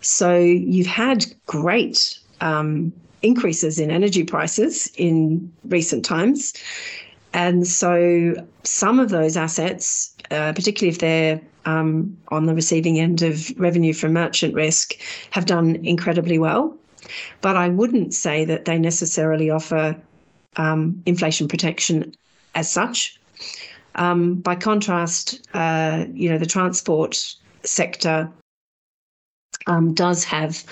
So 0.00 0.36
you've 0.36 0.86
had 0.86 1.26
great 1.46 2.18
um, 2.40 2.92
increases 3.22 3.78
in 3.78 3.90
energy 3.90 4.24
prices 4.24 4.90
in 4.96 5.52
recent 5.64 6.04
times. 6.04 6.54
And 7.32 7.66
so 7.66 8.34
some 8.64 8.98
of 8.98 9.10
those 9.10 9.36
assets, 9.36 10.14
uh, 10.30 10.52
particularly 10.52 10.90
if 10.90 10.98
they're 10.98 11.40
um, 11.64 12.16
on 12.28 12.46
the 12.46 12.54
receiving 12.54 12.98
end 12.98 13.22
of 13.22 13.52
revenue 13.58 13.92
from 13.92 14.12
merchant 14.12 14.54
risk, 14.54 14.94
have 15.30 15.46
done 15.46 15.76
incredibly 15.84 16.38
well. 16.38 16.76
But 17.40 17.56
I 17.56 17.68
wouldn't 17.68 18.14
say 18.14 18.44
that 18.44 18.64
they 18.64 18.78
necessarily 18.78 19.50
offer 19.50 19.96
um, 20.56 21.02
inflation 21.06 21.48
protection 21.48 22.14
as 22.54 22.70
such. 22.70 23.18
Um, 23.94 24.36
by 24.36 24.54
contrast, 24.54 25.46
uh, 25.54 26.06
you 26.12 26.28
know, 26.30 26.38
the 26.38 26.46
transport 26.46 27.36
sector 27.62 28.30
um, 29.66 29.94
does 29.94 30.24
have 30.24 30.64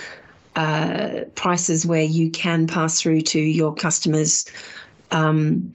uh, 0.56 1.20
prices 1.34 1.86
where 1.86 2.02
you 2.02 2.30
can 2.30 2.66
pass 2.66 3.00
through 3.00 3.20
to 3.20 3.38
your 3.38 3.74
customers 3.74 4.46
um, 5.10 5.72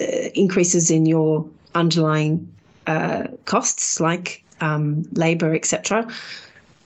uh, 0.00 0.04
increases 0.34 0.90
in 0.90 1.06
your 1.06 1.46
underlying 1.74 2.48
uh, 2.86 3.26
costs 3.44 4.00
like 4.00 4.43
um, 4.60 5.04
labour, 5.12 5.54
etc., 5.54 6.08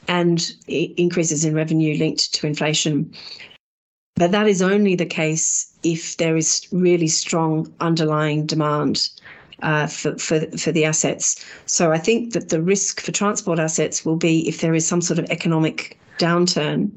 and 0.09 0.53
increases 0.67 1.45
in 1.45 1.55
revenue 1.55 1.97
linked 1.99 2.33
to 2.35 2.47
inflation. 2.47 3.13
But 4.17 4.33
that 4.33 4.49
is 4.49 4.63
only 4.63 4.97
the 4.97 5.07
case 5.07 5.73
if 5.83 6.17
there 6.17 6.37
is 6.37 6.67
really 6.73 7.09
strong 7.09 7.73
underlying 7.81 8.47
demand 8.47 9.09
uh, 9.63 9.87
for, 9.87 10.17
for, 10.19 10.41
for 10.57 10.73
the 10.73 10.85
assets. 10.85 11.45
So 11.67 11.93
I 11.93 11.99
think 11.99 12.33
that 12.33 12.49
the 12.49 12.63
risk 12.63 13.01
for 13.01 13.13
transport 13.13 13.59
assets 13.59 14.05
will 14.05 14.17
be 14.17 14.49
if 14.49 14.61
there 14.61 14.75
is 14.75 14.87
some 14.87 15.01
sort 15.01 15.19
of 15.19 15.27
economic 15.31 15.99
downturn 16.19 16.91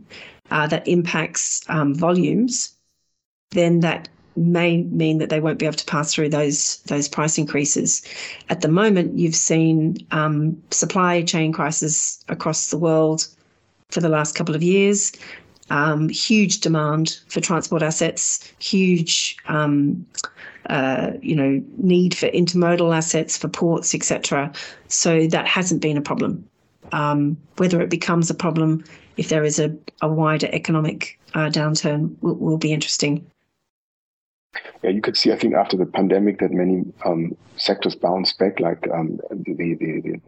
uh, 0.49 0.67
that 0.67 0.87
impacts 0.87 1.61
um, 1.69 1.93
volumes, 1.93 2.75
then 3.51 3.81
that 3.81 4.09
may 4.41 4.83
mean 4.83 5.17
that 5.19 5.29
they 5.29 5.39
won't 5.39 5.59
be 5.59 5.65
able 5.65 5.77
to 5.77 5.85
pass 5.85 6.13
through 6.13 6.29
those 6.29 6.77
those 6.87 7.07
price 7.07 7.37
increases. 7.37 8.01
At 8.49 8.61
the 8.61 8.67
moment, 8.67 9.17
you've 9.17 9.35
seen 9.35 9.97
um, 10.11 10.61
supply 10.71 11.21
chain 11.23 11.51
crisis 11.51 12.23
across 12.27 12.69
the 12.69 12.77
world 12.77 13.27
for 13.89 14.01
the 14.01 14.09
last 14.09 14.35
couple 14.35 14.55
of 14.55 14.63
years. 14.63 15.11
Um, 15.69 16.09
huge 16.09 16.59
demand 16.59 17.19
for 17.27 17.39
transport 17.39 17.81
assets, 17.81 18.51
huge 18.59 19.37
um, 19.47 20.05
uh, 20.67 21.11
you 21.21 21.35
know 21.35 21.63
need 21.77 22.15
for 22.15 22.27
intermodal 22.27 22.95
assets 22.95 23.37
for 23.37 23.47
ports, 23.47 23.95
etc. 23.95 24.51
So 24.87 25.27
that 25.27 25.47
hasn't 25.47 25.81
been 25.81 25.97
a 25.97 26.01
problem. 26.01 26.47
Um, 26.91 27.37
whether 27.55 27.79
it 27.79 27.89
becomes 27.89 28.29
a 28.29 28.33
problem 28.33 28.83
if 29.17 29.29
there 29.29 29.43
is 29.43 29.59
a, 29.59 29.75
a 30.01 30.07
wider 30.07 30.49
economic 30.51 31.19
uh, 31.33 31.49
downturn 31.49 32.15
will, 32.21 32.35
will 32.35 32.57
be 32.57 32.73
interesting. 32.73 33.25
Yeah, 34.83 34.89
you 34.89 35.01
could 35.01 35.15
see, 35.15 35.31
I 35.31 35.37
think, 35.37 35.53
after 35.53 35.77
the 35.77 35.85
pandemic 35.85 36.39
that 36.39 36.51
many 36.51 36.83
um, 37.05 37.37
sectors 37.55 37.95
bounced 37.95 38.37
back, 38.39 38.59
like 38.59 38.87
um, 38.91 39.19
the, 39.29 39.53
the, 39.53 39.75
the, 40.01 40.21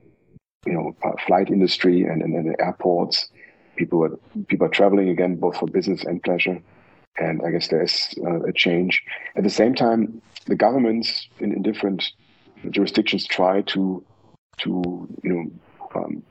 you 0.65 0.73
know 0.73 0.95
uh, 1.03 1.11
flight 1.27 1.49
industry 1.49 2.03
and, 2.03 2.21
and, 2.21 2.33
and 2.35 2.53
the 2.53 2.61
airports. 2.63 3.29
People 3.75 4.03
are 4.03 4.17
people 4.47 4.67
are 4.67 4.71
traveling 4.71 5.09
again, 5.09 5.35
both 5.35 5.57
for 5.57 5.67
business 5.67 6.03
and 6.03 6.21
pleasure, 6.21 6.61
and 7.17 7.41
I 7.45 7.51
guess 7.51 7.67
there's 7.69 8.13
uh, 8.25 8.43
a 8.43 8.53
change. 8.53 9.03
At 9.35 9.43
the 9.43 9.49
same 9.49 9.73
time, 9.73 10.21
the 10.45 10.55
governments 10.55 11.27
in, 11.39 11.51
in 11.53 11.63
different 11.63 12.03
jurisdictions 12.69 13.25
try 13.25 13.61
to 13.61 14.03
to 14.59 15.09
you 15.23 15.33
know 15.33 15.99
um, 15.99 16.23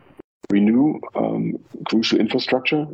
renew 0.51 1.01
um, 1.15 1.59
crucial 1.89 2.21
infrastructure, 2.21 2.87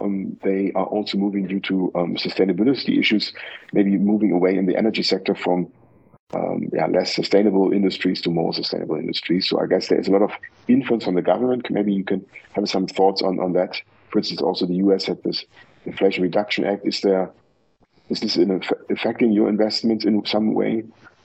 um, 0.00 0.38
they 0.42 0.72
are 0.74 0.84
also 0.84 1.18
moving 1.18 1.46
due 1.46 1.60
to 1.60 1.90
um, 1.94 2.16
sustainability 2.16 2.98
issues, 2.98 3.32
maybe 3.72 3.96
moving 3.96 4.32
away 4.32 4.56
in 4.56 4.66
the 4.66 4.76
energy 4.76 5.02
sector 5.02 5.34
from 5.34 5.70
um, 6.34 6.68
yeah, 6.72 6.86
less 6.86 7.14
sustainable 7.14 7.72
industries 7.72 8.20
to 8.22 8.30
more 8.30 8.52
sustainable 8.52 8.96
industries. 8.96 9.48
So 9.48 9.60
I 9.60 9.66
guess 9.66 9.88
there's 9.88 10.08
a 10.08 10.12
lot 10.12 10.22
of 10.22 10.32
influence 10.68 11.04
from 11.04 11.14
the 11.14 11.22
government. 11.22 11.70
Maybe 11.70 11.92
you 11.92 12.04
can 12.04 12.24
have 12.52 12.68
some 12.68 12.86
thoughts 12.86 13.22
on, 13.22 13.38
on 13.38 13.52
that. 13.52 13.80
For 14.10 14.18
instance, 14.18 14.42
also 14.42 14.66
the 14.66 14.74
US 14.76 15.04
had 15.06 15.22
this 15.22 15.44
Inflation 15.84 16.22
Reduction 16.22 16.64
Act. 16.64 16.86
Is 16.86 17.00
there 17.00 17.30
is 18.08 18.20
this 18.20 18.36
in 18.36 18.62
affecting 18.90 19.32
your 19.32 19.48
investments 19.48 20.04
in 20.04 20.24
some 20.24 20.54
way? 20.54 20.84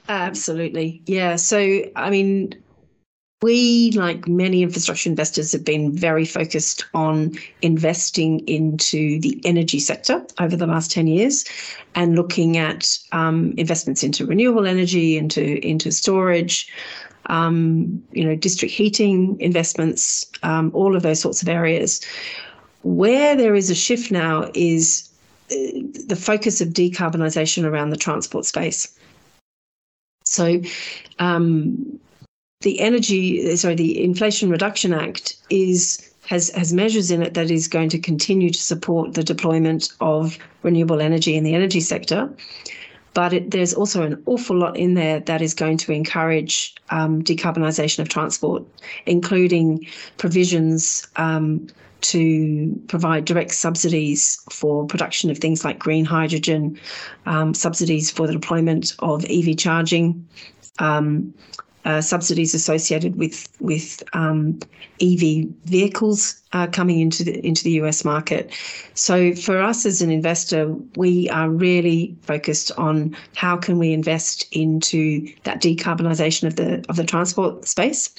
Absolutely. 0.09 1.01
Yeah. 1.05 1.35
So, 1.35 1.83
I 1.95 2.09
mean, 2.09 2.55
we, 3.41 3.91
like 3.93 4.27
many 4.27 4.61
infrastructure 4.61 5.09
investors, 5.09 5.51
have 5.51 5.65
been 5.65 5.91
very 5.91 6.25
focused 6.25 6.85
on 6.93 7.33
investing 7.63 8.47
into 8.47 9.19
the 9.19 9.41
energy 9.43 9.79
sector 9.79 10.23
over 10.39 10.55
the 10.55 10.67
last 10.67 10.91
10 10.91 11.07
years 11.07 11.45
and 11.95 12.15
looking 12.15 12.57
at 12.57 12.97
um, 13.11 13.53
investments 13.57 14.03
into 14.03 14.27
renewable 14.27 14.67
energy, 14.67 15.17
into, 15.17 15.65
into 15.65 15.91
storage, 15.91 16.71
um, 17.27 18.03
you 18.11 18.23
know, 18.23 18.35
district 18.35 18.73
heating 18.73 19.39
investments, 19.39 20.29
um, 20.43 20.69
all 20.75 20.95
of 20.95 21.01
those 21.01 21.19
sorts 21.19 21.41
of 21.41 21.49
areas. 21.49 21.99
Where 22.83 23.35
there 23.35 23.55
is 23.55 23.71
a 23.71 23.75
shift 23.75 24.11
now 24.11 24.51
is 24.53 25.09
uh, 25.51 25.55
the 26.07 26.17
focus 26.19 26.61
of 26.61 26.69
decarbonisation 26.69 27.63
around 27.63 27.89
the 27.89 27.97
transport 27.97 28.45
space. 28.45 28.87
So, 30.25 30.61
um, 31.17 31.99
the 32.61 32.79
energy, 32.79 33.55
sorry, 33.55 33.75
the 33.75 34.03
Inflation 34.03 34.49
Reduction 34.49 34.93
Act 34.93 35.35
is 35.49 36.07
has 36.27 36.49
has 36.51 36.71
measures 36.71 37.11
in 37.11 37.21
it 37.21 37.33
that 37.33 37.51
is 37.51 37.67
going 37.67 37.89
to 37.89 37.99
continue 37.99 38.49
to 38.51 38.61
support 38.61 39.13
the 39.15 39.23
deployment 39.23 39.89
of 39.99 40.37
renewable 40.63 41.01
energy 41.01 41.35
in 41.35 41.43
the 41.43 41.55
energy 41.55 41.81
sector. 41.81 42.31
But 43.13 43.33
it, 43.33 43.51
there's 43.51 43.73
also 43.73 44.03
an 44.03 44.23
awful 44.25 44.57
lot 44.57 44.77
in 44.77 44.93
there 44.93 45.19
that 45.19 45.41
is 45.41 45.53
going 45.53 45.77
to 45.79 45.91
encourage 45.91 46.75
um, 46.91 47.21
decarbonisation 47.21 47.99
of 47.99 48.07
transport, 48.07 48.63
including 49.05 49.85
provisions 50.17 51.05
um, 51.17 51.67
to 52.01 52.81
provide 52.87 53.25
direct 53.25 53.51
subsidies 53.51 54.41
for 54.49 54.85
production 54.85 55.29
of 55.29 55.39
things 55.39 55.65
like 55.65 55.77
green 55.77 56.05
hydrogen, 56.05 56.79
um, 57.25 57.53
subsidies 57.53 58.09
for 58.09 58.27
the 58.27 58.33
deployment 58.33 58.93
of 58.99 59.25
EV 59.25 59.57
charging, 59.57 60.27
um, 60.79 61.33
uh, 61.85 62.01
subsidies 62.01 62.53
associated 62.53 63.15
with 63.15 63.47
with 63.59 64.03
um, 64.13 64.59
EV 65.01 65.47
vehicles 65.65 66.41
uh, 66.53 66.67
coming 66.67 66.99
into 66.99 67.23
the 67.23 67.45
into 67.45 67.63
the 67.63 67.71
US 67.81 68.05
market. 68.05 68.51
So 68.93 69.33
for 69.33 69.61
us 69.61 69.85
as 69.85 70.01
an 70.01 70.11
investor, 70.11 70.73
we 70.95 71.29
are 71.29 71.49
really 71.49 72.15
focused 72.21 72.71
on 72.77 73.15
how 73.35 73.57
can 73.57 73.77
we 73.79 73.93
invest 73.93 74.47
into 74.51 75.27
that 75.43 75.61
decarbonisation 75.61 76.47
of 76.47 76.55
the 76.55 76.85
of 76.89 76.95
the 76.95 77.03
transport 77.03 77.67
space. 77.67 78.09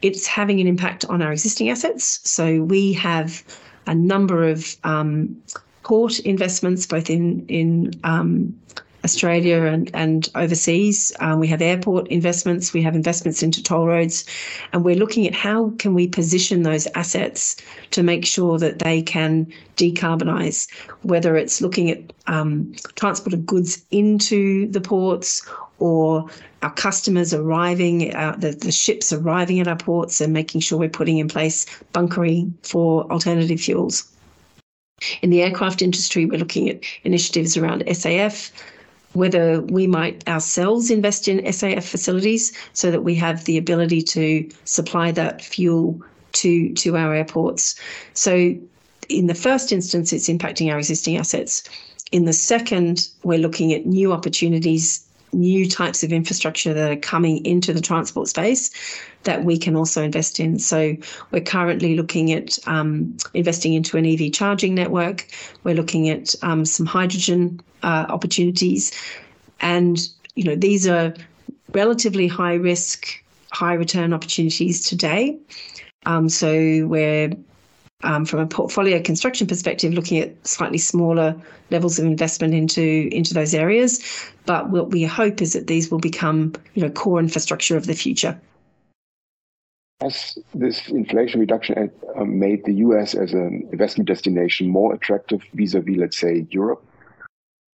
it's 0.00 0.26
having 0.26 0.60
an 0.60 0.66
impact 0.66 1.04
on 1.06 1.20
our 1.22 1.32
existing 1.32 1.68
assets. 1.68 2.20
So 2.28 2.62
we 2.62 2.92
have 2.94 3.42
a 3.86 3.94
number 3.94 4.48
of 4.48 4.76
um, 4.84 5.36
port 5.82 6.18
investments, 6.20 6.86
both 6.86 7.10
in 7.10 7.46
in 7.46 7.92
um, 8.04 8.58
Australia 9.06 9.62
and, 9.62 9.88
and 9.94 10.28
overseas. 10.34 11.12
Um, 11.20 11.38
we 11.38 11.46
have 11.46 11.62
airport 11.62 12.08
investments, 12.08 12.72
we 12.72 12.82
have 12.82 12.96
investments 12.96 13.40
into 13.40 13.62
toll 13.62 13.86
roads, 13.86 14.24
and 14.72 14.84
we're 14.84 15.02
looking 15.04 15.28
at 15.28 15.34
how 15.34 15.70
can 15.78 15.94
we 15.94 16.08
position 16.08 16.64
those 16.64 16.88
assets 16.96 17.56
to 17.92 18.02
make 18.02 18.26
sure 18.26 18.58
that 18.58 18.80
they 18.80 19.00
can 19.02 19.46
decarbonise, 19.76 20.68
whether 21.02 21.36
it's 21.36 21.60
looking 21.60 21.88
at 21.88 22.00
um, 22.26 22.74
transport 22.96 23.32
of 23.32 23.46
goods 23.46 23.84
into 23.92 24.66
the 24.72 24.80
ports 24.80 25.48
or 25.78 26.28
our 26.62 26.72
customers 26.72 27.32
arriving, 27.32 28.12
uh, 28.16 28.34
the, 28.36 28.50
the 28.50 28.72
ships 28.72 29.12
arriving 29.12 29.60
at 29.60 29.68
our 29.68 29.76
ports 29.76 30.20
and 30.20 30.32
making 30.32 30.60
sure 30.60 30.78
we're 30.78 30.88
putting 30.88 31.18
in 31.18 31.28
place 31.28 31.64
bunkering 31.92 32.52
for 32.62 33.04
alternative 33.12 33.60
fuels. 33.60 34.10
In 35.20 35.30
the 35.30 35.42
aircraft 35.42 35.82
industry, 35.82 36.24
we're 36.24 36.38
looking 36.38 36.70
at 36.70 36.80
initiatives 37.04 37.56
around 37.56 37.84
SAF, 37.86 38.50
whether 39.16 39.62
we 39.62 39.86
might 39.86 40.26
ourselves 40.28 40.90
invest 40.90 41.28
in 41.28 41.38
SAF 41.38 41.84
facilities 41.84 42.52
so 42.72 42.90
that 42.90 43.02
we 43.02 43.14
have 43.14 43.44
the 43.44 43.56
ability 43.56 44.02
to 44.02 44.48
supply 44.64 45.10
that 45.12 45.42
fuel 45.42 46.00
to 46.32 46.72
to 46.74 46.96
our 46.96 47.14
airports. 47.14 47.80
So 48.12 48.54
in 49.08 49.26
the 49.26 49.34
first 49.34 49.72
instance, 49.72 50.12
it's 50.12 50.28
impacting 50.28 50.70
our 50.70 50.78
existing 50.78 51.16
assets. 51.16 51.64
In 52.12 52.24
the 52.24 52.32
second, 52.32 53.08
we're 53.22 53.38
looking 53.38 53.72
at 53.72 53.86
new 53.86 54.12
opportunities 54.12 55.05
new 55.36 55.68
types 55.68 56.02
of 56.02 56.12
infrastructure 56.12 56.72
that 56.74 56.90
are 56.90 56.96
coming 56.96 57.44
into 57.44 57.72
the 57.72 57.80
transport 57.80 58.28
space 58.28 58.70
that 59.24 59.44
we 59.44 59.58
can 59.58 59.76
also 59.76 60.02
invest 60.02 60.40
in. 60.40 60.58
So 60.58 60.96
we're 61.30 61.42
currently 61.42 61.96
looking 61.96 62.32
at 62.32 62.58
um, 62.66 63.16
investing 63.34 63.74
into 63.74 63.96
an 63.96 64.06
EV 64.06 64.32
charging 64.32 64.74
network. 64.74 65.26
We're 65.64 65.74
looking 65.74 66.08
at 66.08 66.34
um, 66.42 66.64
some 66.64 66.86
hydrogen 66.86 67.60
uh, 67.82 68.06
opportunities, 68.08 68.92
and 69.60 69.98
you 70.34 70.44
know 70.44 70.56
these 70.56 70.88
are 70.88 71.14
relatively 71.72 72.26
high 72.26 72.54
risk, 72.54 73.22
high 73.52 73.74
return 73.74 74.12
opportunities 74.12 74.84
today. 74.84 75.38
Um, 76.06 76.28
so 76.28 76.86
we're 76.86 77.32
um, 78.02 78.24
from 78.24 78.40
a 78.40 78.46
portfolio 78.46 79.00
construction 79.00 79.46
perspective, 79.46 79.94
looking 79.94 80.18
at 80.18 80.46
slightly 80.46 80.78
smaller 80.78 81.34
levels 81.70 81.98
of 81.98 82.04
investment 82.04 82.54
into 82.54 83.08
into 83.10 83.34
those 83.34 83.54
areas. 83.54 84.00
But 84.44 84.70
what 84.70 84.90
we 84.90 85.04
hope 85.04 85.40
is 85.40 85.52
that 85.54 85.66
these 85.66 85.90
will 85.90 85.98
become, 85.98 86.52
you 86.74 86.82
know, 86.82 86.90
core 86.90 87.18
infrastructure 87.18 87.76
of 87.76 87.86
the 87.86 87.94
future. 87.94 88.38
Has 90.02 90.36
this 90.54 90.88
Inflation 90.88 91.40
Reduction 91.40 91.78
Act 91.78 92.04
um, 92.16 92.38
made 92.38 92.66
the 92.66 92.74
U.S. 92.74 93.14
as 93.14 93.32
an 93.32 93.66
investment 93.72 94.06
destination 94.06 94.68
more 94.68 94.92
attractive 94.92 95.42
vis-a-vis, 95.54 95.96
let's 95.96 96.18
say, 96.18 96.46
Europe? 96.50 96.84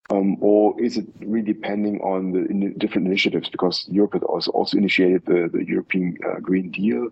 Um, 0.09 0.37
or 0.41 0.79
is 0.81 0.97
it 0.97 1.05
really 1.21 1.53
depending 1.53 2.01
on 2.01 2.31
the 2.31 2.39
in 2.39 2.73
different 2.77 3.07
initiatives? 3.07 3.47
Because 3.47 3.85
Europe 3.89 4.13
has 4.13 4.23
also, 4.23 4.51
also 4.51 4.77
initiated 4.77 5.25
the, 5.27 5.49
the 5.53 5.63
European 5.65 6.17
uh, 6.27 6.39
Green 6.41 6.71
Deal. 6.71 7.09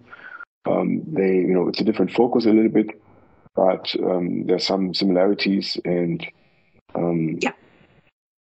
Um, 0.67 1.01
they, 1.07 1.35
you 1.35 1.53
know, 1.53 1.67
it's 1.67 1.81
a 1.81 1.83
different 1.83 2.11
focus 2.11 2.45
a 2.45 2.51
little 2.51 2.71
bit, 2.71 3.01
but 3.55 3.93
um, 4.03 4.45
there's 4.45 4.65
some 4.65 4.93
similarities 4.93 5.77
and 5.85 6.25
um, 6.95 7.37
yeah. 7.41 7.53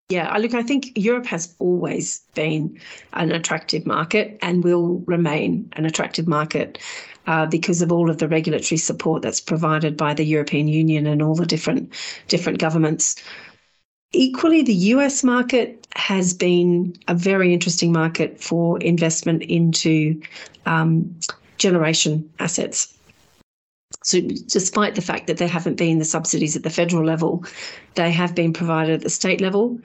Yeah, 0.09 0.35
look, 0.37 0.53
I 0.53 0.61
think 0.61 0.91
Europe 0.95 1.25
has 1.27 1.55
always 1.59 2.19
been 2.35 2.79
an 3.13 3.31
attractive 3.31 3.85
market 3.85 4.37
and 4.41 4.63
will 4.63 5.01
remain 5.07 5.69
an 5.73 5.85
attractive 5.85 6.27
market 6.27 6.77
uh, 7.25 7.45
because 7.45 7.81
of 7.81 7.91
all 7.91 8.09
of 8.09 8.17
the 8.17 8.27
regulatory 8.27 8.77
support 8.77 9.21
that's 9.21 9.39
provided 9.39 9.97
by 9.97 10.13
the 10.13 10.25
European 10.25 10.67
Union 10.67 11.07
and 11.07 11.21
all 11.21 11.35
the 11.35 11.45
different 11.45 11.93
different 12.27 12.59
governments. 12.59 13.15
Equally, 14.11 14.61
the 14.61 14.75
US 14.93 15.23
market 15.23 15.87
has 15.95 16.33
been 16.33 16.95
a 17.07 17.15
very 17.15 17.53
interesting 17.53 17.91
market 17.91 18.39
for 18.39 18.77
investment 18.79 19.41
into 19.43 20.21
um, 20.65 21.17
generation 21.57 22.29
assets. 22.39 22.93
So, 24.03 24.19
despite 24.21 24.95
the 24.95 25.01
fact 25.01 25.27
that 25.27 25.37
there 25.37 25.47
haven't 25.47 25.75
been 25.75 25.99
the 25.99 26.05
subsidies 26.05 26.55
at 26.55 26.63
the 26.63 26.69
federal 26.69 27.05
level, 27.05 27.45
they 27.95 28.11
have 28.11 28.35
been 28.35 28.51
provided 28.51 28.95
at 28.95 29.01
the 29.01 29.09
state 29.09 29.39
level. 29.39 29.79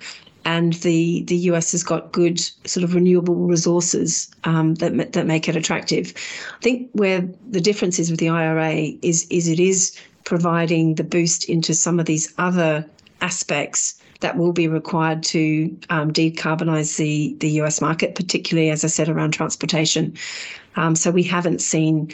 And 0.45 0.73
the, 0.75 1.25
the 1.25 1.37
US 1.51 1.73
has 1.73 1.83
got 1.83 2.13
good 2.13 2.41
sort 2.65 2.83
of 2.83 2.95
renewable 2.95 3.35
resources 3.35 4.31
um, 4.45 4.77
that, 4.77 5.13
that 5.13 5.27
make 5.27 5.49
it 5.49 5.57
attractive. 5.57 6.15
I 6.57 6.63
think 6.63 6.89
where 6.93 7.29
the 7.51 7.61
difference 7.61 7.99
is 7.99 8.11
with 8.11 8.19
the 8.19 8.31
IRA 8.31 8.93
is, 9.03 9.27
is 9.31 9.47
it 9.47 9.61
is 9.61 9.97
providing 10.25 10.95
the 10.95 11.05
boost 11.05 11.45
into 11.49 11.75
some 11.75 12.01
of 12.01 12.07
these 12.07 12.33
other 12.39 12.87
aspects 13.21 14.01
that 14.21 14.37
will 14.37 14.53
be 14.53 14.69
required 14.69 15.23
to 15.23 15.77
um, 15.91 16.13
decarbonize 16.13 16.97
the, 16.97 17.37
the 17.41 17.51
US 17.63 17.81
market, 17.81 18.15
particularly, 18.15 18.71
as 18.71 18.85
I 18.85 18.89
said, 18.89 19.09
around 19.09 19.33
transportation. 19.33 20.17
Um, 20.79 20.95
so 20.95 21.11
we 21.11 21.25
haven't 21.25 21.61
seen 21.61 22.13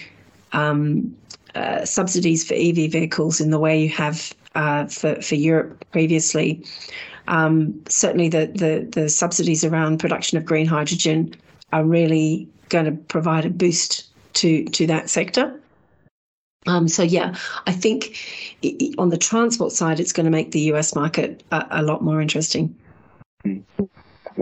um, 0.53 1.14
uh, 1.55 1.85
subsidies 1.85 2.48
for 2.48 2.55
EV 2.55 2.90
vehicles 2.90 3.38
in 3.38 3.50
the 3.50 3.59
way 3.59 3.79
you 3.79 3.90
have 3.90 4.35
uh, 4.55 4.87
for, 4.87 5.20
for 5.20 5.35
Europe 5.35 5.85
previously. 5.92 6.64
Um, 7.29 7.79
certainly, 7.90 8.31
the, 8.31 8.46
the, 8.46 8.88
the 8.90 9.09
subsidies 9.11 9.66
around 9.66 10.00
production 10.00 10.38
of 10.38 10.46
green 10.46 10.64
hydrogen 10.66 11.35
are 11.74 11.85
really 11.85 12.48
going 12.70 12.87
to 12.87 12.92
provide 12.92 13.44
a 13.44 13.50
boost 13.50 14.09
to, 14.35 14.64
to 14.64 14.87
that 14.87 15.11
sector. 15.11 15.61
Um, 16.66 16.88
so 16.88 17.03
yeah, 17.03 17.37
I 17.66 17.72
think 17.72 18.16
on 18.96 19.11
the 19.11 19.18
transport 19.18 19.72
side, 19.72 20.00
it's 20.00 20.12
going 20.12 20.24
to 20.24 20.31
make 20.31 20.53
the 20.53 20.72
US 20.72 20.94
market 20.94 21.42
a, 21.53 21.66
a 21.70 21.83
lot 21.83 22.03
more 22.03 22.22
interesting. 22.22 22.74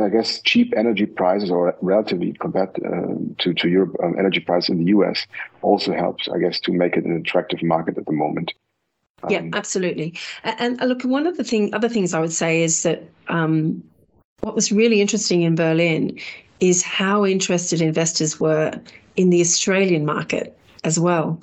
I 0.01 0.09
guess 0.09 0.41
cheap 0.43 0.73
energy 0.77 1.07
prices, 1.07 1.51
or 1.51 1.77
relatively 1.83 2.33
compared 2.33 2.71
uh, 2.85 3.15
to 3.39 3.55
to 3.55 3.69
Europe, 3.69 3.97
um, 4.03 4.19
energy 4.19 4.41
prices 4.41 4.71
in 4.71 4.79
the 4.79 4.87
US 4.87 5.27
also 5.61 5.93
helps, 5.93 6.29
I 6.29 6.39
guess, 6.39 6.61
to 6.61 6.73
make 6.73 6.97
it 6.97 7.05
an 7.05 7.17
attractive 7.17 7.63
market 7.63 7.99
at 7.99 8.07
the 8.07 8.13
moment. 8.13 8.53
Um, 9.23 9.31
yeah, 9.31 9.43
absolutely. 9.53 10.15
And, 10.45 10.81
and, 10.81 10.89
look, 10.89 11.03
one 11.03 11.27
of 11.27 11.37
the 11.37 11.45
thing, 11.45 11.73
other 11.75 11.89
things 11.89 12.13
I 12.15 12.21
would 12.21 12.33
say 12.33 12.63
is 12.63 12.83
that 12.83 13.05
um, 13.29 13.83
what 14.41 14.55
was 14.55 14.73
really 14.73 15.01
interesting 15.01 15.43
in 15.43 15.55
Berlin 15.55 16.19
is 16.61 16.83
how 16.83 17.25
interested 17.25 17.81
investors 17.81 18.41
were 18.41 18.73
in 19.17 19.31
the 19.31 19.41
Australian 19.41 20.05
market 20.05 20.57
as 20.85 20.99
well. 20.99 21.41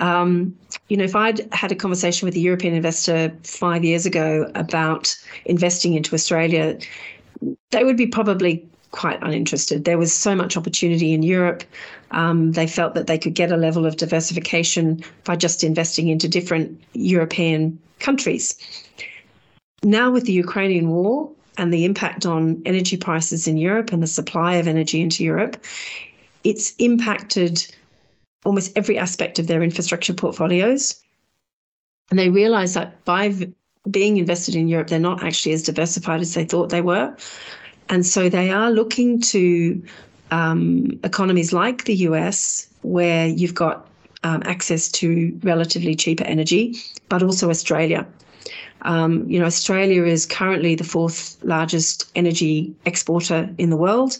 Um, 0.00 0.56
you 0.88 0.96
know, 0.96 1.04
if 1.04 1.16
I'd 1.16 1.52
had 1.52 1.72
a 1.72 1.74
conversation 1.74 2.26
with 2.26 2.36
a 2.36 2.40
European 2.40 2.74
investor 2.74 3.32
five 3.42 3.84
years 3.84 4.06
ago 4.06 4.50
about 4.54 5.16
investing 5.44 5.94
into 5.94 6.14
Australia, 6.14 6.78
they 7.70 7.84
would 7.84 7.96
be 7.96 8.06
probably 8.06 8.66
quite 8.90 9.22
uninterested. 9.22 9.84
There 9.84 9.98
was 9.98 10.12
so 10.12 10.34
much 10.34 10.56
opportunity 10.56 11.12
in 11.12 11.22
Europe. 11.22 11.62
Um, 12.10 12.52
they 12.52 12.66
felt 12.66 12.94
that 12.94 13.06
they 13.06 13.18
could 13.18 13.34
get 13.34 13.52
a 13.52 13.56
level 13.56 13.84
of 13.84 13.96
diversification 13.96 15.02
by 15.24 15.36
just 15.36 15.62
investing 15.62 16.08
into 16.08 16.28
different 16.28 16.80
European 16.94 17.78
countries. 17.98 18.56
Now, 19.82 20.10
with 20.10 20.24
the 20.24 20.32
Ukrainian 20.32 20.88
war 20.88 21.30
and 21.58 21.72
the 21.72 21.84
impact 21.84 22.24
on 22.24 22.62
energy 22.64 22.96
prices 22.96 23.46
in 23.46 23.56
Europe 23.56 23.92
and 23.92 24.02
the 24.02 24.06
supply 24.06 24.54
of 24.54 24.66
energy 24.66 25.00
into 25.00 25.22
Europe, 25.22 25.56
it's 26.44 26.74
impacted 26.78 27.66
almost 28.44 28.72
every 28.76 28.96
aspect 28.96 29.38
of 29.38 29.46
their 29.46 29.62
infrastructure 29.62 30.14
portfolios. 30.14 31.00
And 32.10 32.18
they 32.18 32.30
realize 32.30 32.74
that 32.74 33.04
by 33.04 33.34
being 33.90 34.16
invested 34.16 34.54
in 34.54 34.68
Europe, 34.68 34.88
they're 34.88 34.98
not 34.98 35.22
actually 35.22 35.52
as 35.52 35.62
diversified 35.62 36.20
as 36.20 36.34
they 36.34 36.44
thought 36.44 36.70
they 36.70 36.80
were. 36.80 37.14
And 37.88 38.04
so 38.04 38.28
they 38.28 38.50
are 38.50 38.70
looking 38.70 39.20
to 39.22 39.82
um, 40.30 40.98
economies 41.04 41.52
like 41.52 41.84
the 41.84 41.94
US, 42.08 42.68
where 42.82 43.26
you've 43.26 43.54
got 43.54 43.86
um, 44.24 44.42
access 44.44 44.88
to 44.88 45.38
relatively 45.42 45.94
cheaper 45.94 46.24
energy, 46.24 46.76
but 47.08 47.22
also 47.22 47.50
Australia. 47.50 48.06
Um, 48.82 49.28
you 49.28 49.38
know, 49.40 49.46
Australia 49.46 50.04
is 50.04 50.24
currently 50.24 50.74
the 50.74 50.84
fourth 50.84 51.36
largest 51.42 52.10
energy 52.14 52.74
exporter 52.84 53.52
in 53.58 53.70
the 53.70 53.76
world. 53.76 54.18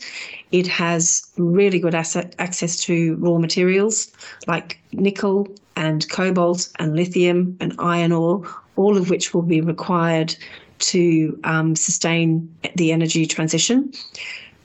It 0.50 0.66
has 0.66 1.30
really 1.36 1.78
good 1.78 1.94
asset, 1.94 2.34
access 2.38 2.76
to 2.84 3.16
raw 3.16 3.38
materials 3.38 4.10
like 4.46 4.80
nickel 4.92 5.48
and 5.76 6.08
cobalt 6.10 6.68
and 6.76 6.96
lithium 6.96 7.56
and 7.60 7.74
iron 7.78 8.10
ore, 8.10 8.42
all 8.78 8.96
of 8.96 9.10
which 9.10 9.34
will 9.34 9.42
be 9.42 9.60
required 9.60 10.34
to 10.78 11.38
um, 11.44 11.74
sustain 11.74 12.54
the 12.76 12.92
energy 12.92 13.26
transition. 13.26 13.92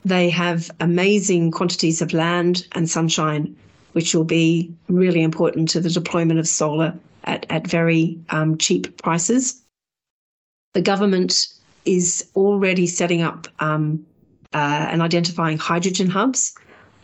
They 0.04 0.30
have 0.30 0.70
amazing 0.80 1.50
quantities 1.50 2.00
of 2.00 2.12
land 2.12 2.66
and 2.72 2.88
sunshine, 2.88 3.56
which 3.92 4.14
will 4.14 4.24
be 4.24 4.72
really 4.88 5.22
important 5.22 5.68
to 5.70 5.80
the 5.80 5.90
deployment 5.90 6.38
of 6.38 6.46
solar 6.46 6.94
at, 7.24 7.44
at 7.50 7.66
very 7.66 8.18
um, 8.30 8.56
cheap 8.56 8.96
prices. 9.02 9.60
The 10.74 10.82
government 10.82 11.48
is 11.84 12.30
already 12.36 12.86
setting 12.86 13.22
up 13.22 13.48
um, 13.58 14.06
uh, 14.52 14.86
and 14.90 15.02
identifying 15.02 15.58
hydrogen 15.58 16.08
hubs 16.08 16.54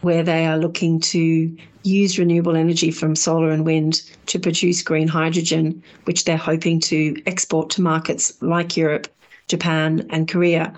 where 0.02 0.22
they 0.22 0.46
are 0.46 0.56
looking 0.56 1.00
to 1.00 1.56
use 1.82 2.18
renewable 2.18 2.56
energy 2.56 2.90
from 2.90 3.16
solar 3.16 3.50
and 3.50 3.64
wind 3.64 4.02
to 4.26 4.38
produce 4.38 4.82
green 4.82 5.08
hydrogen, 5.08 5.82
which 6.04 6.24
they're 6.24 6.36
hoping 6.36 6.80
to 6.80 7.20
export 7.26 7.70
to 7.70 7.82
markets 7.82 8.40
like 8.42 8.76
Europe, 8.76 9.08
Japan, 9.48 10.06
and 10.10 10.28
Korea. 10.28 10.72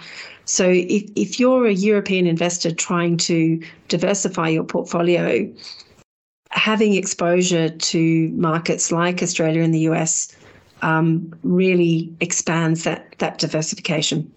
So, 0.45 0.69
if, 0.69 1.05
if 1.15 1.41
you're 1.41 1.67
a 1.67 1.73
European 1.73 2.27
investor 2.27 2.73
trying 2.73 3.17
to 3.19 3.63
diversify 3.89 4.49
your 4.49 4.65
portfolio, 4.65 5.53
having 6.51 6.95
exposure 6.95 7.69
to 7.69 8.29
markets 8.31 8.93
like 8.93 9.23
Australia 9.23 9.63
and 9.63 9.73
the 9.73 9.81
US 9.91 10.37
um, 10.83 11.33
really 11.43 12.13
expands 12.21 12.85
that 12.85 13.15
that 13.19 13.39
diversification. 13.39 14.31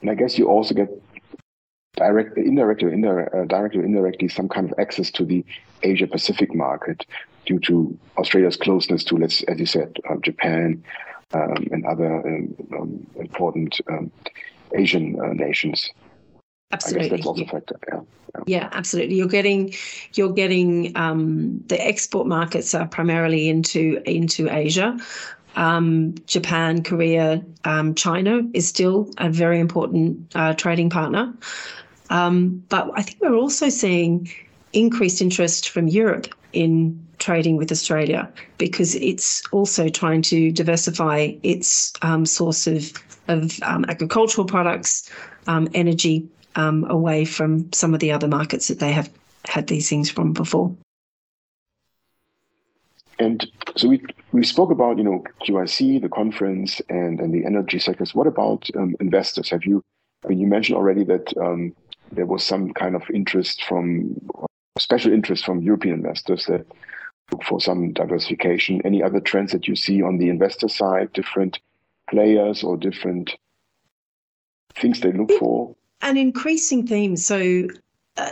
And 0.00 0.10
I 0.10 0.14
guess 0.14 0.36
you 0.36 0.48
also 0.48 0.74
get 0.74 0.88
direct, 1.96 2.36
indirectly, 2.36 2.92
indirect, 2.92 3.34
uh, 3.34 3.44
directly 3.44 3.80
or 3.80 3.84
indirectly, 3.84 4.28
some 4.28 4.48
kind 4.48 4.70
of 4.70 4.78
access 4.78 5.10
to 5.12 5.24
the 5.24 5.44
Asia 5.82 6.06
Pacific 6.06 6.54
market 6.54 7.04
due 7.46 7.58
to 7.60 7.98
Australia's 8.18 8.56
closeness 8.56 9.04
to, 9.04 9.16
let's, 9.16 9.42
as 9.44 9.58
you 9.58 9.66
said, 9.66 9.96
uh, 10.08 10.16
Japan 10.22 10.82
um, 11.32 11.66
and 11.70 11.84
other 11.86 12.26
um, 12.26 12.54
um 12.72 13.06
important 13.16 13.80
um, 13.90 14.10
Asian 14.74 15.18
uh, 15.20 15.32
nations. 15.32 15.90
Absolutely. 16.72 17.08
that's 17.08 17.26
also 17.26 17.44
a 17.44 17.46
factor. 17.46 17.78
Yeah. 17.88 18.00
yeah. 18.34 18.42
yeah. 18.46 18.68
absolutely. 18.72 19.16
You're 19.16 19.28
getting, 19.28 19.74
you're 20.14 20.32
getting 20.32 20.96
um, 20.96 21.62
the 21.66 21.80
export 21.80 22.26
markets 22.26 22.74
are 22.74 22.86
primarily 22.86 23.48
into 23.48 24.02
into 24.06 24.48
Asia. 24.48 24.98
Um, 25.56 26.16
Japan, 26.26 26.82
Korea, 26.82 27.44
um, 27.64 27.94
China 27.94 28.42
is 28.54 28.66
still 28.66 29.08
a 29.18 29.30
very 29.30 29.60
important 29.60 30.32
uh, 30.34 30.54
trading 30.54 30.90
partner. 30.90 31.32
Um, 32.14 32.62
but 32.68 32.88
I 32.94 33.02
think 33.02 33.20
we're 33.20 33.34
also 33.34 33.68
seeing 33.68 34.30
increased 34.72 35.20
interest 35.20 35.68
from 35.68 35.88
Europe 35.88 36.28
in 36.52 37.04
trading 37.18 37.56
with 37.56 37.72
Australia 37.72 38.32
because 38.56 38.94
it's 38.94 39.42
also 39.50 39.88
trying 39.88 40.22
to 40.22 40.52
diversify 40.52 41.32
its 41.42 41.92
um, 42.02 42.24
source 42.24 42.68
of, 42.68 42.92
of 43.26 43.60
um, 43.62 43.84
agricultural 43.88 44.46
products, 44.46 45.10
um, 45.48 45.68
energy 45.74 46.24
um, 46.54 46.84
away 46.88 47.24
from 47.24 47.72
some 47.72 47.94
of 47.94 47.98
the 47.98 48.12
other 48.12 48.28
markets 48.28 48.68
that 48.68 48.78
they 48.78 48.92
have 48.92 49.10
had 49.44 49.66
these 49.66 49.88
things 49.88 50.08
from 50.08 50.32
before. 50.32 50.72
And 53.18 53.44
so 53.76 53.88
we 53.88 54.02
we 54.32 54.44
spoke 54.44 54.70
about 54.70 54.98
you 54.98 55.04
know 55.04 55.24
QIC, 55.46 56.00
the 56.00 56.08
conference, 56.08 56.80
and 56.88 57.20
and 57.20 57.32
the 57.34 57.44
energy 57.44 57.78
sectors. 57.78 58.14
What 58.14 58.26
about 58.26 58.68
um, 58.76 58.94
investors? 59.00 59.50
Have 59.50 59.64
you? 59.64 59.82
I 60.24 60.28
mean, 60.28 60.40
you 60.40 60.46
mentioned 60.46 60.76
already 60.76 61.04
that 61.04 61.36
um, 61.36 61.74
there 62.12 62.26
was 62.26 62.44
some 62.44 62.72
kind 62.72 62.94
of 62.94 63.02
interest 63.12 63.62
from 63.64 64.14
special 64.78 65.12
interest 65.12 65.44
from 65.44 65.62
European 65.62 65.94
investors 65.94 66.46
that 66.46 66.66
look 67.30 67.42
for 67.44 67.60
some 67.60 67.92
diversification. 67.92 68.80
Any 68.84 69.02
other 69.02 69.20
trends 69.20 69.52
that 69.52 69.68
you 69.68 69.76
see 69.76 70.02
on 70.02 70.18
the 70.18 70.28
investor 70.28 70.68
side? 70.68 71.12
Different 71.12 71.58
players 72.10 72.62
or 72.62 72.76
different 72.76 73.34
things 74.74 75.00
they 75.00 75.12
look 75.12 75.30
for? 75.38 75.74
An 76.02 76.16
increasing 76.16 76.86
theme. 76.86 77.16
So. 77.16 77.68
Uh, 78.16 78.30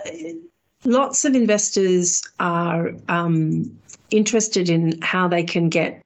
lots 0.85 1.24
of 1.24 1.35
investors 1.35 2.22
are 2.40 2.90
um, 3.08 3.64
interested 4.11 4.68
in 4.68 5.00
how 5.02 5.28
they 5.28 5.42
can 5.42 5.68
get 5.68 6.02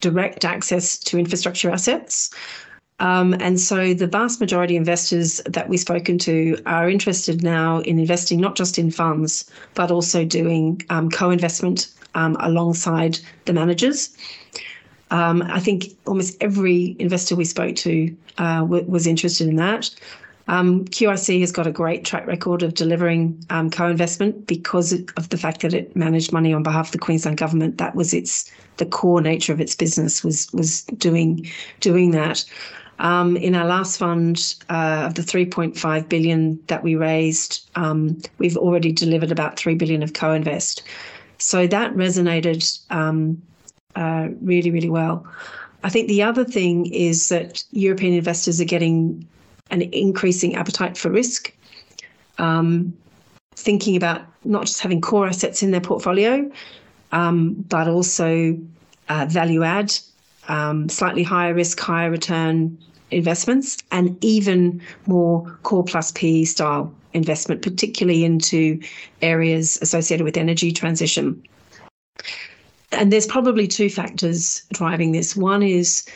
direct 0.00 0.44
access 0.44 0.98
to 0.98 1.18
infrastructure 1.18 1.70
assets. 1.70 2.30
Um, 3.00 3.34
and 3.34 3.60
so 3.60 3.94
the 3.94 4.08
vast 4.08 4.40
majority 4.40 4.76
of 4.76 4.80
investors 4.80 5.40
that 5.46 5.68
we've 5.68 5.78
spoken 5.78 6.18
to 6.18 6.60
are 6.66 6.90
interested 6.90 7.42
now 7.42 7.78
in 7.80 7.98
investing 7.98 8.40
not 8.40 8.56
just 8.56 8.78
in 8.78 8.90
funds, 8.90 9.48
but 9.74 9.90
also 9.90 10.24
doing 10.24 10.82
um, 10.90 11.08
co 11.10 11.30
investment 11.30 11.92
um, 12.14 12.36
alongside 12.40 13.18
the 13.44 13.52
managers. 13.52 14.16
Um, 15.10 15.42
I 15.42 15.60
think 15.60 15.96
almost 16.06 16.36
every 16.42 16.96
investor 16.98 17.36
we 17.36 17.44
spoke 17.44 17.76
to 17.76 18.14
uh, 18.36 18.60
w- 18.60 18.84
was 18.86 19.06
interested 19.06 19.48
in 19.48 19.56
that. 19.56 19.90
Um, 20.48 20.86
QIC 20.86 21.40
has 21.40 21.52
got 21.52 21.66
a 21.66 21.70
great 21.70 22.06
track 22.06 22.26
record 22.26 22.62
of 22.62 22.72
delivering 22.72 23.38
um, 23.50 23.70
co-investment 23.70 24.46
because 24.46 24.92
of 24.92 25.28
the 25.28 25.36
fact 25.36 25.60
that 25.60 25.74
it 25.74 25.94
managed 25.94 26.32
money 26.32 26.54
on 26.54 26.62
behalf 26.62 26.86
of 26.86 26.92
the 26.92 26.98
Queensland 26.98 27.36
government. 27.36 27.76
That 27.78 27.94
was 27.94 28.14
its 28.14 28.50
the 28.78 28.86
core 28.86 29.20
nature 29.20 29.52
of 29.52 29.60
its 29.60 29.76
business 29.76 30.24
was 30.24 30.50
was 30.52 30.84
doing 30.84 31.46
doing 31.80 32.12
that. 32.12 32.44
Um, 33.00 33.36
in 33.36 33.54
our 33.54 33.66
last 33.66 33.98
fund 33.98 34.56
uh, 34.68 35.04
of 35.06 35.14
the 35.14 35.22
3.5 35.22 36.08
billion 36.08 36.58
that 36.66 36.82
we 36.82 36.96
raised, 36.96 37.68
um, 37.76 38.20
we've 38.38 38.56
already 38.56 38.90
delivered 38.90 39.30
about 39.30 39.56
3 39.56 39.76
billion 39.76 40.02
of 40.02 40.14
co-invest. 40.14 40.82
So 41.38 41.66
that 41.68 41.94
resonated 41.94 42.80
um, 42.90 43.40
uh, 43.94 44.28
really, 44.42 44.70
really 44.70 44.90
well. 44.90 45.26
I 45.84 45.90
think 45.90 46.08
the 46.08 46.22
other 46.22 46.44
thing 46.44 46.86
is 46.86 47.28
that 47.28 47.62
European 47.70 48.14
investors 48.14 48.60
are 48.60 48.64
getting 48.64 49.26
an 49.70 49.82
increasing 49.82 50.56
appetite 50.56 50.96
for 50.96 51.10
risk. 51.10 51.54
Um, 52.38 52.92
thinking 53.54 53.96
about 53.96 54.22
not 54.44 54.66
just 54.66 54.80
having 54.80 55.00
core 55.00 55.26
assets 55.26 55.62
in 55.62 55.70
their 55.70 55.80
portfolio, 55.80 56.50
um, 57.12 57.54
but 57.68 57.88
also 57.88 58.58
uh, 59.08 59.26
value 59.28 59.62
add, 59.62 59.96
um, 60.48 60.88
slightly 60.88 61.22
higher 61.22 61.54
risk, 61.54 61.78
higher 61.78 62.10
return 62.10 62.76
investments, 63.10 63.78
and 63.90 64.22
even 64.22 64.80
more 65.06 65.58
core 65.62 65.84
plus 65.84 66.12
PE 66.12 66.44
style 66.44 66.92
investment, 67.14 67.62
particularly 67.62 68.24
into 68.24 68.80
areas 69.22 69.78
associated 69.80 70.24
with 70.24 70.36
energy 70.36 70.72
transition. 70.72 71.42
And 72.92 73.12
there's 73.12 73.26
probably 73.26 73.66
two 73.66 73.90
factors 73.90 74.62
driving 74.72 75.12
this. 75.12 75.36
One 75.36 75.62
is 75.62 76.06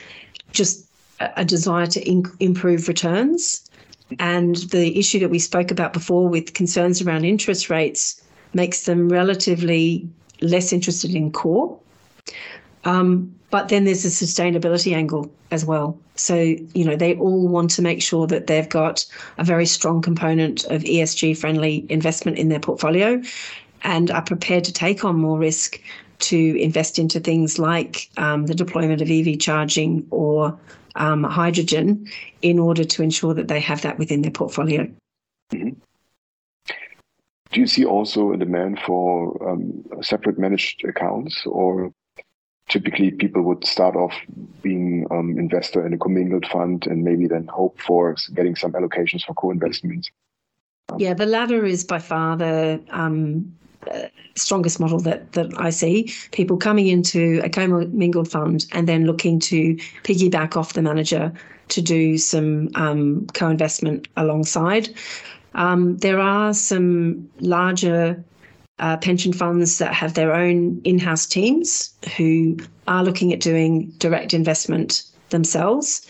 just 0.52 0.86
a 1.20 1.44
desire 1.44 1.86
to 1.86 2.24
improve 2.40 2.88
returns. 2.88 3.68
And 4.18 4.56
the 4.70 4.98
issue 4.98 5.18
that 5.20 5.30
we 5.30 5.38
spoke 5.38 5.70
about 5.70 5.92
before 5.92 6.28
with 6.28 6.54
concerns 6.54 7.00
around 7.00 7.24
interest 7.24 7.70
rates 7.70 8.22
makes 8.52 8.84
them 8.84 9.08
relatively 9.08 10.08
less 10.40 10.72
interested 10.72 11.14
in 11.14 11.30
core. 11.32 11.78
Um, 12.84 13.34
but 13.50 13.68
then 13.68 13.84
there's 13.84 14.04
a 14.04 14.08
sustainability 14.08 14.94
angle 14.94 15.30
as 15.50 15.64
well. 15.64 15.98
So, 16.14 16.36
you 16.36 16.84
know, 16.84 16.96
they 16.96 17.14
all 17.16 17.46
want 17.48 17.70
to 17.72 17.82
make 17.82 18.02
sure 18.02 18.26
that 18.26 18.46
they've 18.46 18.68
got 18.68 19.04
a 19.36 19.44
very 19.44 19.66
strong 19.66 20.00
component 20.00 20.64
of 20.64 20.82
ESG 20.82 21.36
friendly 21.36 21.86
investment 21.90 22.38
in 22.38 22.48
their 22.48 22.60
portfolio 22.60 23.22
and 23.82 24.10
are 24.10 24.22
prepared 24.22 24.64
to 24.64 24.72
take 24.72 25.04
on 25.04 25.16
more 25.16 25.38
risk 25.38 25.80
to 26.20 26.56
invest 26.58 26.98
into 26.98 27.20
things 27.20 27.58
like 27.58 28.08
um, 28.16 28.46
the 28.46 28.54
deployment 28.54 29.02
of 29.02 29.10
EV 29.10 29.38
charging 29.38 30.06
or 30.10 30.58
um, 30.94 31.24
hydrogen 31.24 32.08
in 32.42 32.58
order 32.58 32.84
to 32.84 33.02
ensure 33.02 33.34
that 33.34 33.48
they 33.48 33.60
have 33.60 33.82
that 33.82 33.98
within 33.98 34.22
their 34.22 34.30
portfolio. 34.30 34.88
Mm-hmm. 35.52 35.70
Do 37.50 37.60
you 37.60 37.66
see 37.66 37.84
also 37.84 38.32
a 38.32 38.38
demand 38.38 38.78
for 38.86 39.50
um, 39.50 39.84
separate 40.00 40.38
managed 40.38 40.84
accounts, 40.84 41.44
or 41.44 41.92
typically 42.72 43.10
people 43.10 43.42
would 43.42 43.64
start 43.66 43.94
off 43.94 44.14
being 44.62 45.06
um, 45.10 45.38
investor 45.38 45.86
in 45.86 45.92
a 45.92 45.98
commingled 45.98 46.46
fund 46.46 46.86
and 46.86 47.04
maybe 47.04 47.26
then 47.26 47.46
hope 47.46 47.78
for 47.78 48.16
getting 48.34 48.56
some 48.56 48.72
allocations 48.72 49.22
for 49.24 49.34
co-investments? 49.34 50.10
Yeah, 50.96 51.12
the 51.12 51.26
latter 51.26 51.64
is 51.66 51.84
by 51.84 51.98
far 51.98 52.36
the 52.36 52.82
um, 52.90 53.54
strongest 54.36 54.80
model 54.80 55.00
that 55.00 55.32
that 55.32 55.50
I 55.58 55.70
see. 55.70 56.12
People 56.32 56.56
coming 56.56 56.86
into 56.88 57.40
a 57.44 57.50
commingled 57.50 58.30
fund 58.30 58.66
and 58.72 58.88
then 58.88 59.04
looking 59.04 59.38
to 59.40 59.76
piggyback 60.02 60.56
off 60.56 60.72
the 60.72 60.82
manager 60.82 61.32
to 61.68 61.82
do 61.82 62.18
some 62.18 62.68
um, 62.74 63.26
co-investment 63.34 64.08
alongside. 64.16 64.88
Um, 65.54 65.98
there 65.98 66.18
are 66.18 66.54
some 66.54 67.28
larger 67.40 68.22
uh, 68.78 68.96
pension 68.96 69.32
funds 69.32 69.78
that 69.78 69.94
have 69.94 70.14
their 70.14 70.34
own 70.34 70.80
in-house 70.84 71.26
teams 71.26 71.94
who 72.16 72.56
are 72.88 73.04
looking 73.04 73.32
at 73.32 73.40
doing 73.40 73.90
direct 73.98 74.34
investment 74.34 75.04
themselves. 75.30 76.06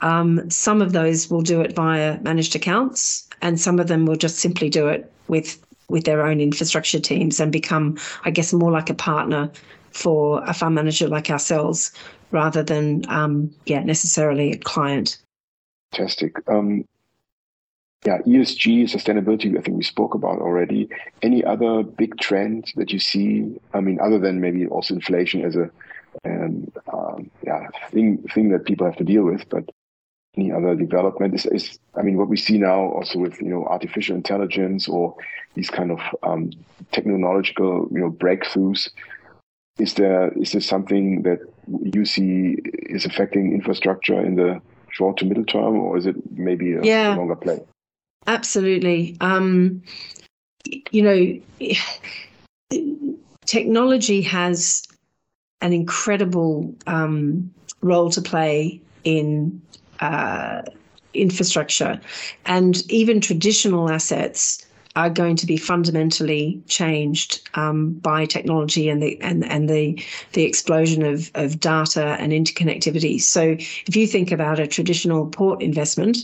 Um, 0.00 0.48
some 0.50 0.82
of 0.82 0.92
those 0.92 1.30
will 1.30 1.42
do 1.42 1.60
it 1.60 1.74
via 1.74 2.18
managed 2.20 2.54
accounts, 2.54 3.28
and 3.42 3.60
some 3.60 3.78
of 3.78 3.88
them 3.88 4.06
will 4.06 4.16
just 4.16 4.38
simply 4.38 4.68
do 4.68 4.88
it 4.88 5.10
with 5.28 5.62
with 5.88 6.04
their 6.04 6.26
own 6.26 6.40
infrastructure 6.40 6.98
teams 6.98 7.38
and 7.38 7.52
become, 7.52 7.96
I 8.24 8.30
guess, 8.30 8.52
more 8.52 8.72
like 8.72 8.90
a 8.90 8.94
partner 8.94 9.50
for 9.92 10.42
a 10.44 10.52
fund 10.52 10.74
manager 10.74 11.06
like 11.06 11.30
ourselves 11.30 11.92
rather 12.32 12.62
than, 12.62 13.08
um, 13.08 13.54
yeah, 13.66 13.84
necessarily 13.84 14.50
a 14.50 14.58
client. 14.58 15.18
Fantastic. 15.92 16.36
Um, 16.48 16.84
yeah, 18.04 18.18
ESG, 18.18 18.84
sustainability, 18.84 19.58
I 19.58 19.62
think 19.62 19.76
we 19.76 19.82
spoke 19.82 20.14
about 20.14 20.40
already. 20.40 20.88
Any 21.22 21.44
other 21.44 21.82
big 21.82 22.18
trend 22.18 22.72
that 22.76 22.92
you 22.92 22.98
see? 22.98 23.58
I 23.74 23.80
mean, 23.80 23.98
other 24.00 24.18
than 24.18 24.40
maybe 24.40 24.66
also 24.66 24.94
inflation 24.94 25.44
as 25.44 25.56
a 25.56 25.70
um, 26.24 26.72
um, 26.92 27.30
yeah 27.42 27.68
thing 27.90 28.18
thing 28.34 28.50
that 28.50 28.64
people 28.64 28.86
have 28.86 28.96
to 28.96 29.04
deal 29.04 29.24
with, 29.24 29.48
but 29.48 29.68
any 30.36 30.52
other 30.52 30.74
development 30.74 31.34
is, 31.34 31.46
is 31.46 31.78
I 31.94 32.02
mean 32.02 32.16
what 32.16 32.28
we 32.28 32.36
see 32.36 32.58
now 32.58 32.80
also 32.92 33.18
with 33.18 33.40
you 33.40 33.48
know 33.48 33.64
artificial 33.64 34.14
intelligence 34.14 34.88
or 34.88 35.16
these 35.54 35.70
kind 35.70 35.90
of 35.90 36.00
um, 36.22 36.50
technological 36.92 37.88
you 37.90 38.00
know 38.00 38.10
breakthroughs 38.10 38.90
is 39.78 39.94
there 39.94 40.32
is 40.38 40.52
this 40.52 40.66
something 40.66 41.22
that 41.22 41.40
you 41.82 42.04
see 42.04 42.56
is 42.88 43.04
affecting 43.04 43.52
infrastructure 43.52 44.20
in 44.20 44.36
the 44.36 44.60
short 44.90 45.16
to 45.18 45.24
middle 45.24 45.44
term 45.44 45.76
or 45.76 45.96
is 45.96 46.06
it 46.06 46.16
maybe 46.30 46.74
a 46.74 46.82
yeah, 46.82 47.14
longer 47.14 47.36
play 47.36 47.58
absolutely 48.26 49.16
um, 49.20 49.82
you 50.90 51.02
know 51.02 51.76
technology 53.46 54.22
has 54.22 54.82
an 55.60 55.72
incredible 55.72 56.74
um, 56.86 57.50
role 57.80 58.10
to 58.10 58.20
play 58.20 58.80
in 59.04 59.60
uh, 60.00 60.62
infrastructure. 61.14 62.00
And 62.44 62.82
even 62.90 63.20
traditional 63.20 63.90
assets 63.90 64.66
are 64.96 65.10
going 65.10 65.36
to 65.36 65.46
be 65.46 65.56
fundamentally 65.56 66.62
changed 66.68 67.48
um, 67.54 67.92
by 67.94 68.24
technology 68.24 68.88
and 68.88 69.02
the 69.02 69.20
and 69.20 69.44
and 69.44 69.68
the 69.68 70.02
the 70.32 70.44
explosion 70.44 71.02
of 71.04 71.30
of 71.34 71.60
data 71.60 72.16
and 72.18 72.32
interconnectivity. 72.32 73.20
So 73.20 73.56
if 73.86 73.94
you 73.94 74.06
think 74.06 74.32
about 74.32 74.58
a 74.58 74.66
traditional 74.66 75.26
port 75.26 75.62
investment, 75.62 76.16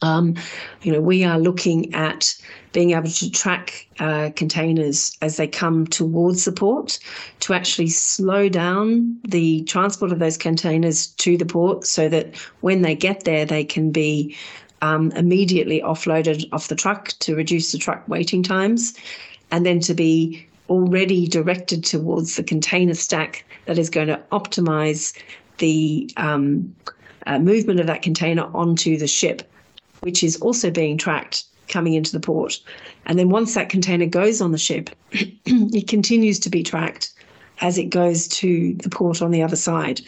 um, 0.00 0.34
you 0.82 0.92
know, 0.92 1.00
we 1.00 1.24
are 1.24 1.38
looking 1.38 1.92
at 1.94 2.34
being 2.72 2.92
able 2.92 3.08
to 3.08 3.30
track 3.30 3.86
uh, 3.98 4.30
containers 4.34 5.16
as 5.20 5.36
they 5.36 5.46
come 5.46 5.86
towards 5.86 6.44
the 6.44 6.52
port 6.52 6.98
to 7.40 7.52
actually 7.52 7.88
slow 7.88 8.48
down 8.48 9.16
the 9.28 9.62
transport 9.64 10.10
of 10.10 10.18
those 10.18 10.38
containers 10.38 11.08
to 11.08 11.36
the 11.36 11.44
port 11.44 11.86
so 11.86 12.08
that 12.08 12.34
when 12.60 12.82
they 12.82 12.94
get 12.94 13.24
there, 13.24 13.44
they 13.44 13.64
can 13.64 13.92
be 13.92 14.34
um, 14.80 15.12
immediately 15.12 15.80
offloaded 15.82 16.48
off 16.52 16.68
the 16.68 16.74
truck 16.74 17.08
to 17.20 17.36
reduce 17.36 17.72
the 17.72 17.78
truck 17.78 18.06
waiting 18.08 18.42
times 18.42 18.94
and 19.50 19.64
then 19.64 19.78
to 19.80 19.94
be 19.94 20.46
already 20.68 21.26
directed 21.28 21.84
towards 21.84 22.36
the 22.36 22.42
container 22.42 22.94
stack 22.94 23.44
that 23.66 23.78
is 23.78 23.90
going 23.90 24.08
to 24.08 24.20
optimize 24.32 25.16
the 25.58 26.10
um, 26.16 26.74
uh, 27.26 27.38
movement 27.38 27.78
of 27.78 27.86
that 27.86 28.02
container 28.02 28.50
onto 28.54 28.96
the 28.96 29.06
ship 29.06 29.51
which 30.02 30.22
is 30.22 30.36
also 30.36 30.70
being 30.70 30.98
tracked 30.98 31.44
coming 31.68 31.94
into 31.94 32.12
the 32.12 32.20
port. 32.20 32.60
And 33.06 33.18
then 33.18 33.30
once 33.30 33.54
that 33.54 33.68
container 33.68 34.06
goes 34.06 34.40
on 34.40 34.52
the 34.52 34.58
ship, 34.58 34.90
it 35.12 35.88
continues 35.88 36.38
to 36.40 36.50
be 36.50 36.62
tracked 36.62 37.12
as 37.60 37.78
it 37.78 37.86
goes 37.86 38.28
to 38.28 38.74
the 38.74 38.90
port 38.90 39.22
on 39.22 39.30
the 39.30 39.42
other 39.42 39.56
side. 39.56 40.00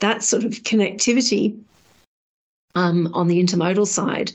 That 0.00 0.22
sort 0.22 0.44
of 0.44 0.52
connectivity 0.52 1.58
um, 2.74 3.10
on 3.14 3.28
the 3.28 3.42
intermodal 3.42 3.86
side 3.86 4.32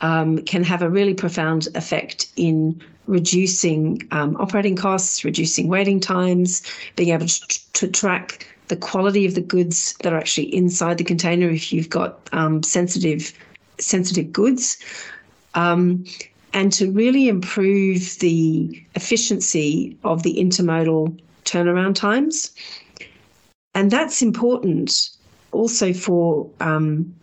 um, 0.00 0.38
can 0.38 0.64
have 0.64 0.82
a 0.82 0.90
really 0.90 1.14
profound 1.14 1.68
effect 1.74 2.26
in 2.36 2.80
reducing 3.06 4.06
um, 4.10 4.36
operating 4.36 4.76
costs, 4.76 5.24
reducing 5.24 5.68
waiting 5.68 6.00
times, 6.00 6.62
being 6.96 7.10
able 7.10 7.26
to, 7.26 7.72
to, 7.72 7.88
track 7.88 8.46
the 8.68 8.76
quality 8.76 9.26
of 9.26 9.34
the 9.34 9.40
goods 9.40 9.96
that 10.02 10.12
are 10.12 10.16
actually 10.16 10.54
inside 10.54 10.96
the 10.96 11.04
container 11.04 11.48
if 11.48 11.72
you've 11.72 11.90
got 11.90 12.28
um, 12.32 12.62
sensitive 12.62 13.32
sensitive 13.80 14.32
goods, 14.32 14.78
um, 15.54 16.04
and 16.52 16.72
to 16.72 16.90
really 16.92 17.28
improve 17.28 18.18
the 18.18 18.84
efficiency 18.94 19.96
of 20.04 20.22
the 20.22 20.34
intermodal 20.34 21.18
turnaround 21.44 21.94
times. 21.94 22.54
And 23.74 23.90
that's 23.90 24.20
important 24.22 25.10
also 25.52 25.92
for 25.92 26.48
um, 26.60 27.14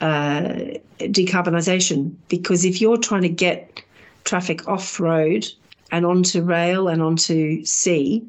uh, 0.00 0.54
decarbonisation, 0.98 2.14
because 2.28 2.64
if 2.64 2.80
you're 2.80 2.98
trying 2.98 3.22
to 3.22 3.28
get 3.28 3.82
traffic 4.24 4.68
off 4.68 5.00
road 5.00 5.46
and 5.90 6.04
onto 6.04 6.42
rail 6.42 6.88
and 6.88 7.02
onto 7.02 7.64
sea, 7.64 8.22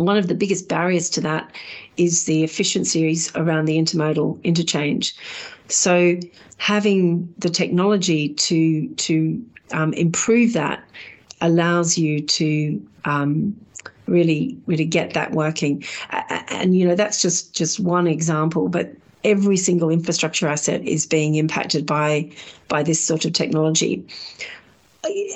one 0.00 0.16
of 0.16 0.28
the 0.28 0.34
biggest 0.34 0.68
barriers 0.68 1.10
to 1.10 1.20
that 1.20 1.54
is 1.96 2.24
the 2.24 2.42
efficiencies 2.42 3.34
around 3.36 3.66
the 3.66 3.78
intermodal 3.78 4.42
interchange. 4.42 5.14
So 5.68 6.18
having 6.56 7.32
the 7.38 7.50
technology 7.50 8.30
to 8.30 8.88
to 8.88 9.44
um, 9.72 9.92
improve 9.94 10.52
that 10.54 10.82
allows 11.40 11.96
you 11.96 12.20
to 12.20 12.88
um, 13.04 13.56
really 14.06 14.56
really 14.66 14.84
get 14.84 15.14
that 15.14 15.32
working. 15.32 15.84
And 16.10 16.76
you 16.76 16.86
know 16.86 16.94
that's 16.94 17.22
just 17.22 17.54
just 17.54 17.80
one 17.80 18.06
example, 18.06 18.68
but 18.68 18.92
every 19.22 19.56
single 19.56 19.90
infrastructure 19.90 20.48
asset 20.48 20.82
is 20.84 21.06
being 21.06 21.34
impacted 21.34 21.86
by 21.86 22.30
by 22.68 22.82
this 22.82 23.02
sort 23.02 23.24
of 23.24 23.32
technology. 23.32 24.04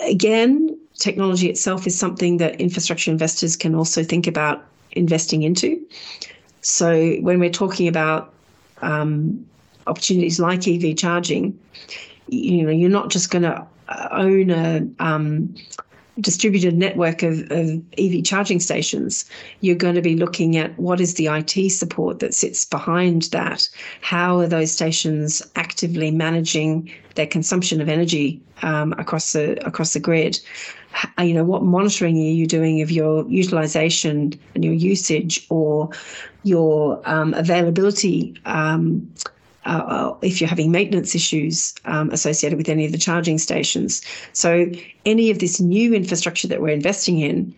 Again, 0.05 0.77
technology 0.99 1.49
itself 1.49 1.87
is 1.87 1.99
something 1.99 2.39
that 2.39 2.61
infrastructure 2.61 3.11
investors 3.11 3.57
can 3.57 3.75
also 3.75 4.03
think 4.03 4.27
about 4.27 4.65
investing 4.93 5.43
into. 5.43 5.85
So 6.61 7.17
when 7.17 7.41
we're 7.41 7.51
talking 7.51 7.89
about 7.89 8.33
um, 8.81 9.45
opportunities 9.87 10.41
like 10.41 10.67
EV 10.67 10.97
charging, 10.97 11.59
you 12.29 12.63
know, 12.63 12.71
you're 12.71 12.91
not 12.91 13.11
just 13.11 13.31
going 13.31 13.43
to 13.43 13.67
own 14.13 14.51
a 14.51 14.87
um, 14.99 15.55
distributed 16.21 16.77
network 16.77 17.23
of, 17.23 17.41
of 17.51 17.83
EV 17.99 18.25
charging 18.25 18.61
stations, 18.61 19.25
you're 19.61 19.75
going 19.75 19.95
to 19.95 20.03
be 20.03 20.17
looking 20.17 20.57
at 20.57 20.77
what 20.79 21.01
is 21.01 21.15
the 21.15 21.27
IT 21.27 21.71
support 21.71 22.21
that 22.21 22.35
sits 22.35 22.65
behind 22.65 23.23
that. 23.25 23.69
How 24.01 24.39
are 24.39 24.47
those 24.47 24.71
stations 24.71 25.43
actively 25.57 26.11
managing 26.11 26.91
their 27.15 27.27
consumption 27.27 27.81
of 27.81 27.89
energy 27.89 28.41
um, 28.63 28.93
across 28.93 29.33
the 29.33 29.65
across 29.67 29.93
the 29.93 30.01
grid? 30.01 30.39
You 31.19 31.35
know, 31.35 31.45
what 31.45 31.65
monitoring 31.65 32.17
are 32.17 32.21
you 32.21 32.47
doing 32.47 32.81
of 32.81 32.91
your 32.91 33.29
utilization 33.29 34.39
and 34.55 34.65
your 34.65 34.75
usage 34.75 35.45
or 35.51 35.91
your 36.45 37.03
um, 37.05 37.35
availability? 37.35 38.37
Um, 38.45 39.13
uh, 39.65 39.85
uh, 39.87 40.17
if 40.23 40.41
you're 40.41 40.49
having 40.49 40.71
maintenance 40.71 41.15
issues 41.15 41.75
um, 41.85 42.11
associated 42.11 42.57
with 42.57 42.69
any 42.69 42.85
of 42.85 42.93
the 42.93 42.99
charging 42.99 43.39
stations. 43.39 44.03
So, 44.33 44.67
any 45.05 45.31
of 45.31 45.39
this 45.39 45.61
new 45.61 45.95
infrastructure 45.95 46.49
that 46.49 46.61
we're 46.61 46.75
investing 46.75 47.21
in 47.21 47.55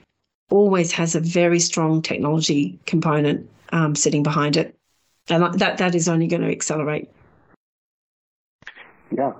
always 0.51 0.92
has 0.92 1.14
a 1.14 1.21
very 1.21 1.59
strong 1.59 2.03
technology 2.03 2.79
component 2.87 3.49
um, 3.73 3.95
sitting 3.95 4.23
behind 4.23 4.57
it. 4.57 4.77
And 5.29 5.61
that, 5.61 5.79
that 5.79 5.95
is 5.95 6.09
only 6.09 6.29
going 6.29 6.42
to 6.42 6.51
accelerate. 6.51 7.11
Yeah. 9.11 9.33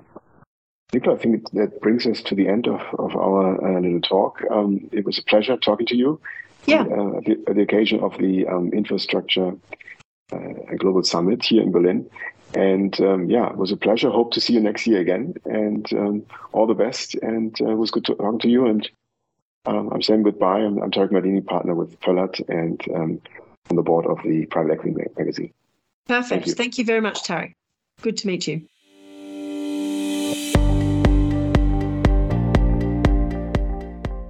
Nicola, 0.93 1.15
I 1.15 1.19
think 1.19 1.49
that 1.51 1.81
brings 1.81 2.05
us 2.05 2.21
to 2.23 2.35
the 2.35 2.47
end 2.47 2.67
of, 2.67 2.81
of 2.97 3.15
our 3.15 3.77
uh, 3.77 3.79
little 3.79 4.01
talk. 4.01 4.41
Um, 4.49 4.89
it 4.91 5.05
was 5.05 5.17
a 5.17 5.23
pleasure 5.23 5.57
talking 5.57 5.85
to 5.87 5.95
you. 5.95 6.19
Yeah. 6.65 6.81
Uh, 6.81 7.17
at, 7.17 7.25
the, 7.25 7.43
at, 7.47 7.55
the, 7.55 7.61
occasion 7.61 7.99
of 8.01 8.17
the 8.17 8.47
um, 8.47 8.71
Infrastructure 8.73 9.53
uh, 10.31 10.75
Global 10.77 11.03
Summit 11.03 11.45
here 11.45 11.61
in 11.61 11.71
Berlin. 11.71 12.09
And 12.53 12.99
um, 13.01 13.29
yeah, 13.29 13.49
it 13.49 13.57
was 13.57 13.71
a 13.71 13.77
pleasure. 13.77 14.09
Hope 14.09 14.31
to 14.33 14.41
see 14.41 14.53
you 14.53 14.59
next 14.59 14.87
year 14.87 14.99
again. 14.99 15.35
And 15.45 15.91
um, 15.93 16.25
all 16.53 16.67
the 16.67 16.73
best. 16.73 17.15
And 17.15 17.59
uh, 17.61 17.71
it 17.71 17.77
was 17.77 17.91
good 17.91 18.05
to 18.05 18.15
talk 18.15 18.39
to 18.41 18.49
you. 18.49 18.65
And 18.65 18.89
um, 19.65 19.89
I'm 19.91 20.01
saying 20.01 20.23
goodbye. 20.23 20.59
I'm, 20.59 20.81
I'm 20.81 20.91
Tarek 20.91 21.11
Mardini, 21.11 21.45
partner 21.45 21.75
with 21.75 21.99
Pöllath 21.99 22.41
and 22.47 22.81
um, 22.95 23.21
on 23.69 23.75
the 23.75 23.83
board 23.83 24.05
of 24.05 24.19
the 24.23 24.45
Private 24.45 24.73
Equity 24.73 24.95
Magazine. 25.17 25.53
Perfect. 26.07 26.29
Thank 26.29 26.47
you, 26.47 26.53
Thank 26.53 26.77
you 26.77 26.85
very 26.85 27.01
much, 27.01 27.23
Tarek. 27.23 27.53
Good 28.01 28.17
to 28.17 28.27
meet 28.27 28.47
you. 28.47 28.61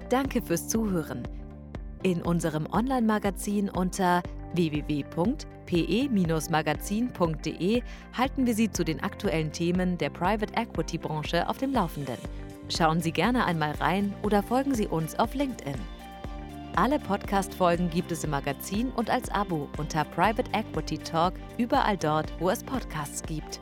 Danke 0.10 0.41
fürs 0.41 0.69
Zuhören. 0.69 1.27
In 2.01 2.21
unserem 2.21 2.65
Online-Magazin 2.67 3.69
unter 3.69 4.23
www.pe-magazin.de 5.67 7.82
halten 8.13 8.45
wir 8.45 8.53
Sie 8.53 8.71
zu 8.71 8.84
den 8.84 9.01
aktuellen 9.01 9.51
Themen 9.51 9.97
der 9.97 10.10
Private 10.10 10.53
Equity 10.56 10.97
Branche 10.97 11.47
auf 11.47 11.58
dem 11.58 11.73
Laufenden. 11.73 12.17
Schauen 12.69 13.01
Sie 13.01 13.12
gerne 13.12 13.45
einmal 13.45 13.71
rein 13.73 14.13
oder 14.23 14.43
folgen 14.43 14.75
Sie 14.75 14.88
uns 14.88 15.17
auf 15.17 15.34
LinkedIn. 15.34 15.75
Alle 16.75 16.99
Podcast-Folgen 16.99 17.89
gibt 17.89 18.12
es 18.12 18.23
im 18.23 18.32
Magazin 18.32 18.91
und 18.91 19.10
als 19.10 19.30
Abo 19.30 19.67
unter 19.77 20.03
Private 20.03 20.51
Equity 20.53 20.97
Talk 20.99 21.34
überall 21.58 21.97
dort, 21.97 22.32
wo 22.39 22.49
es 22.49 22.63
Podcasts 22.63 23.23
gibt. 23.23 23.60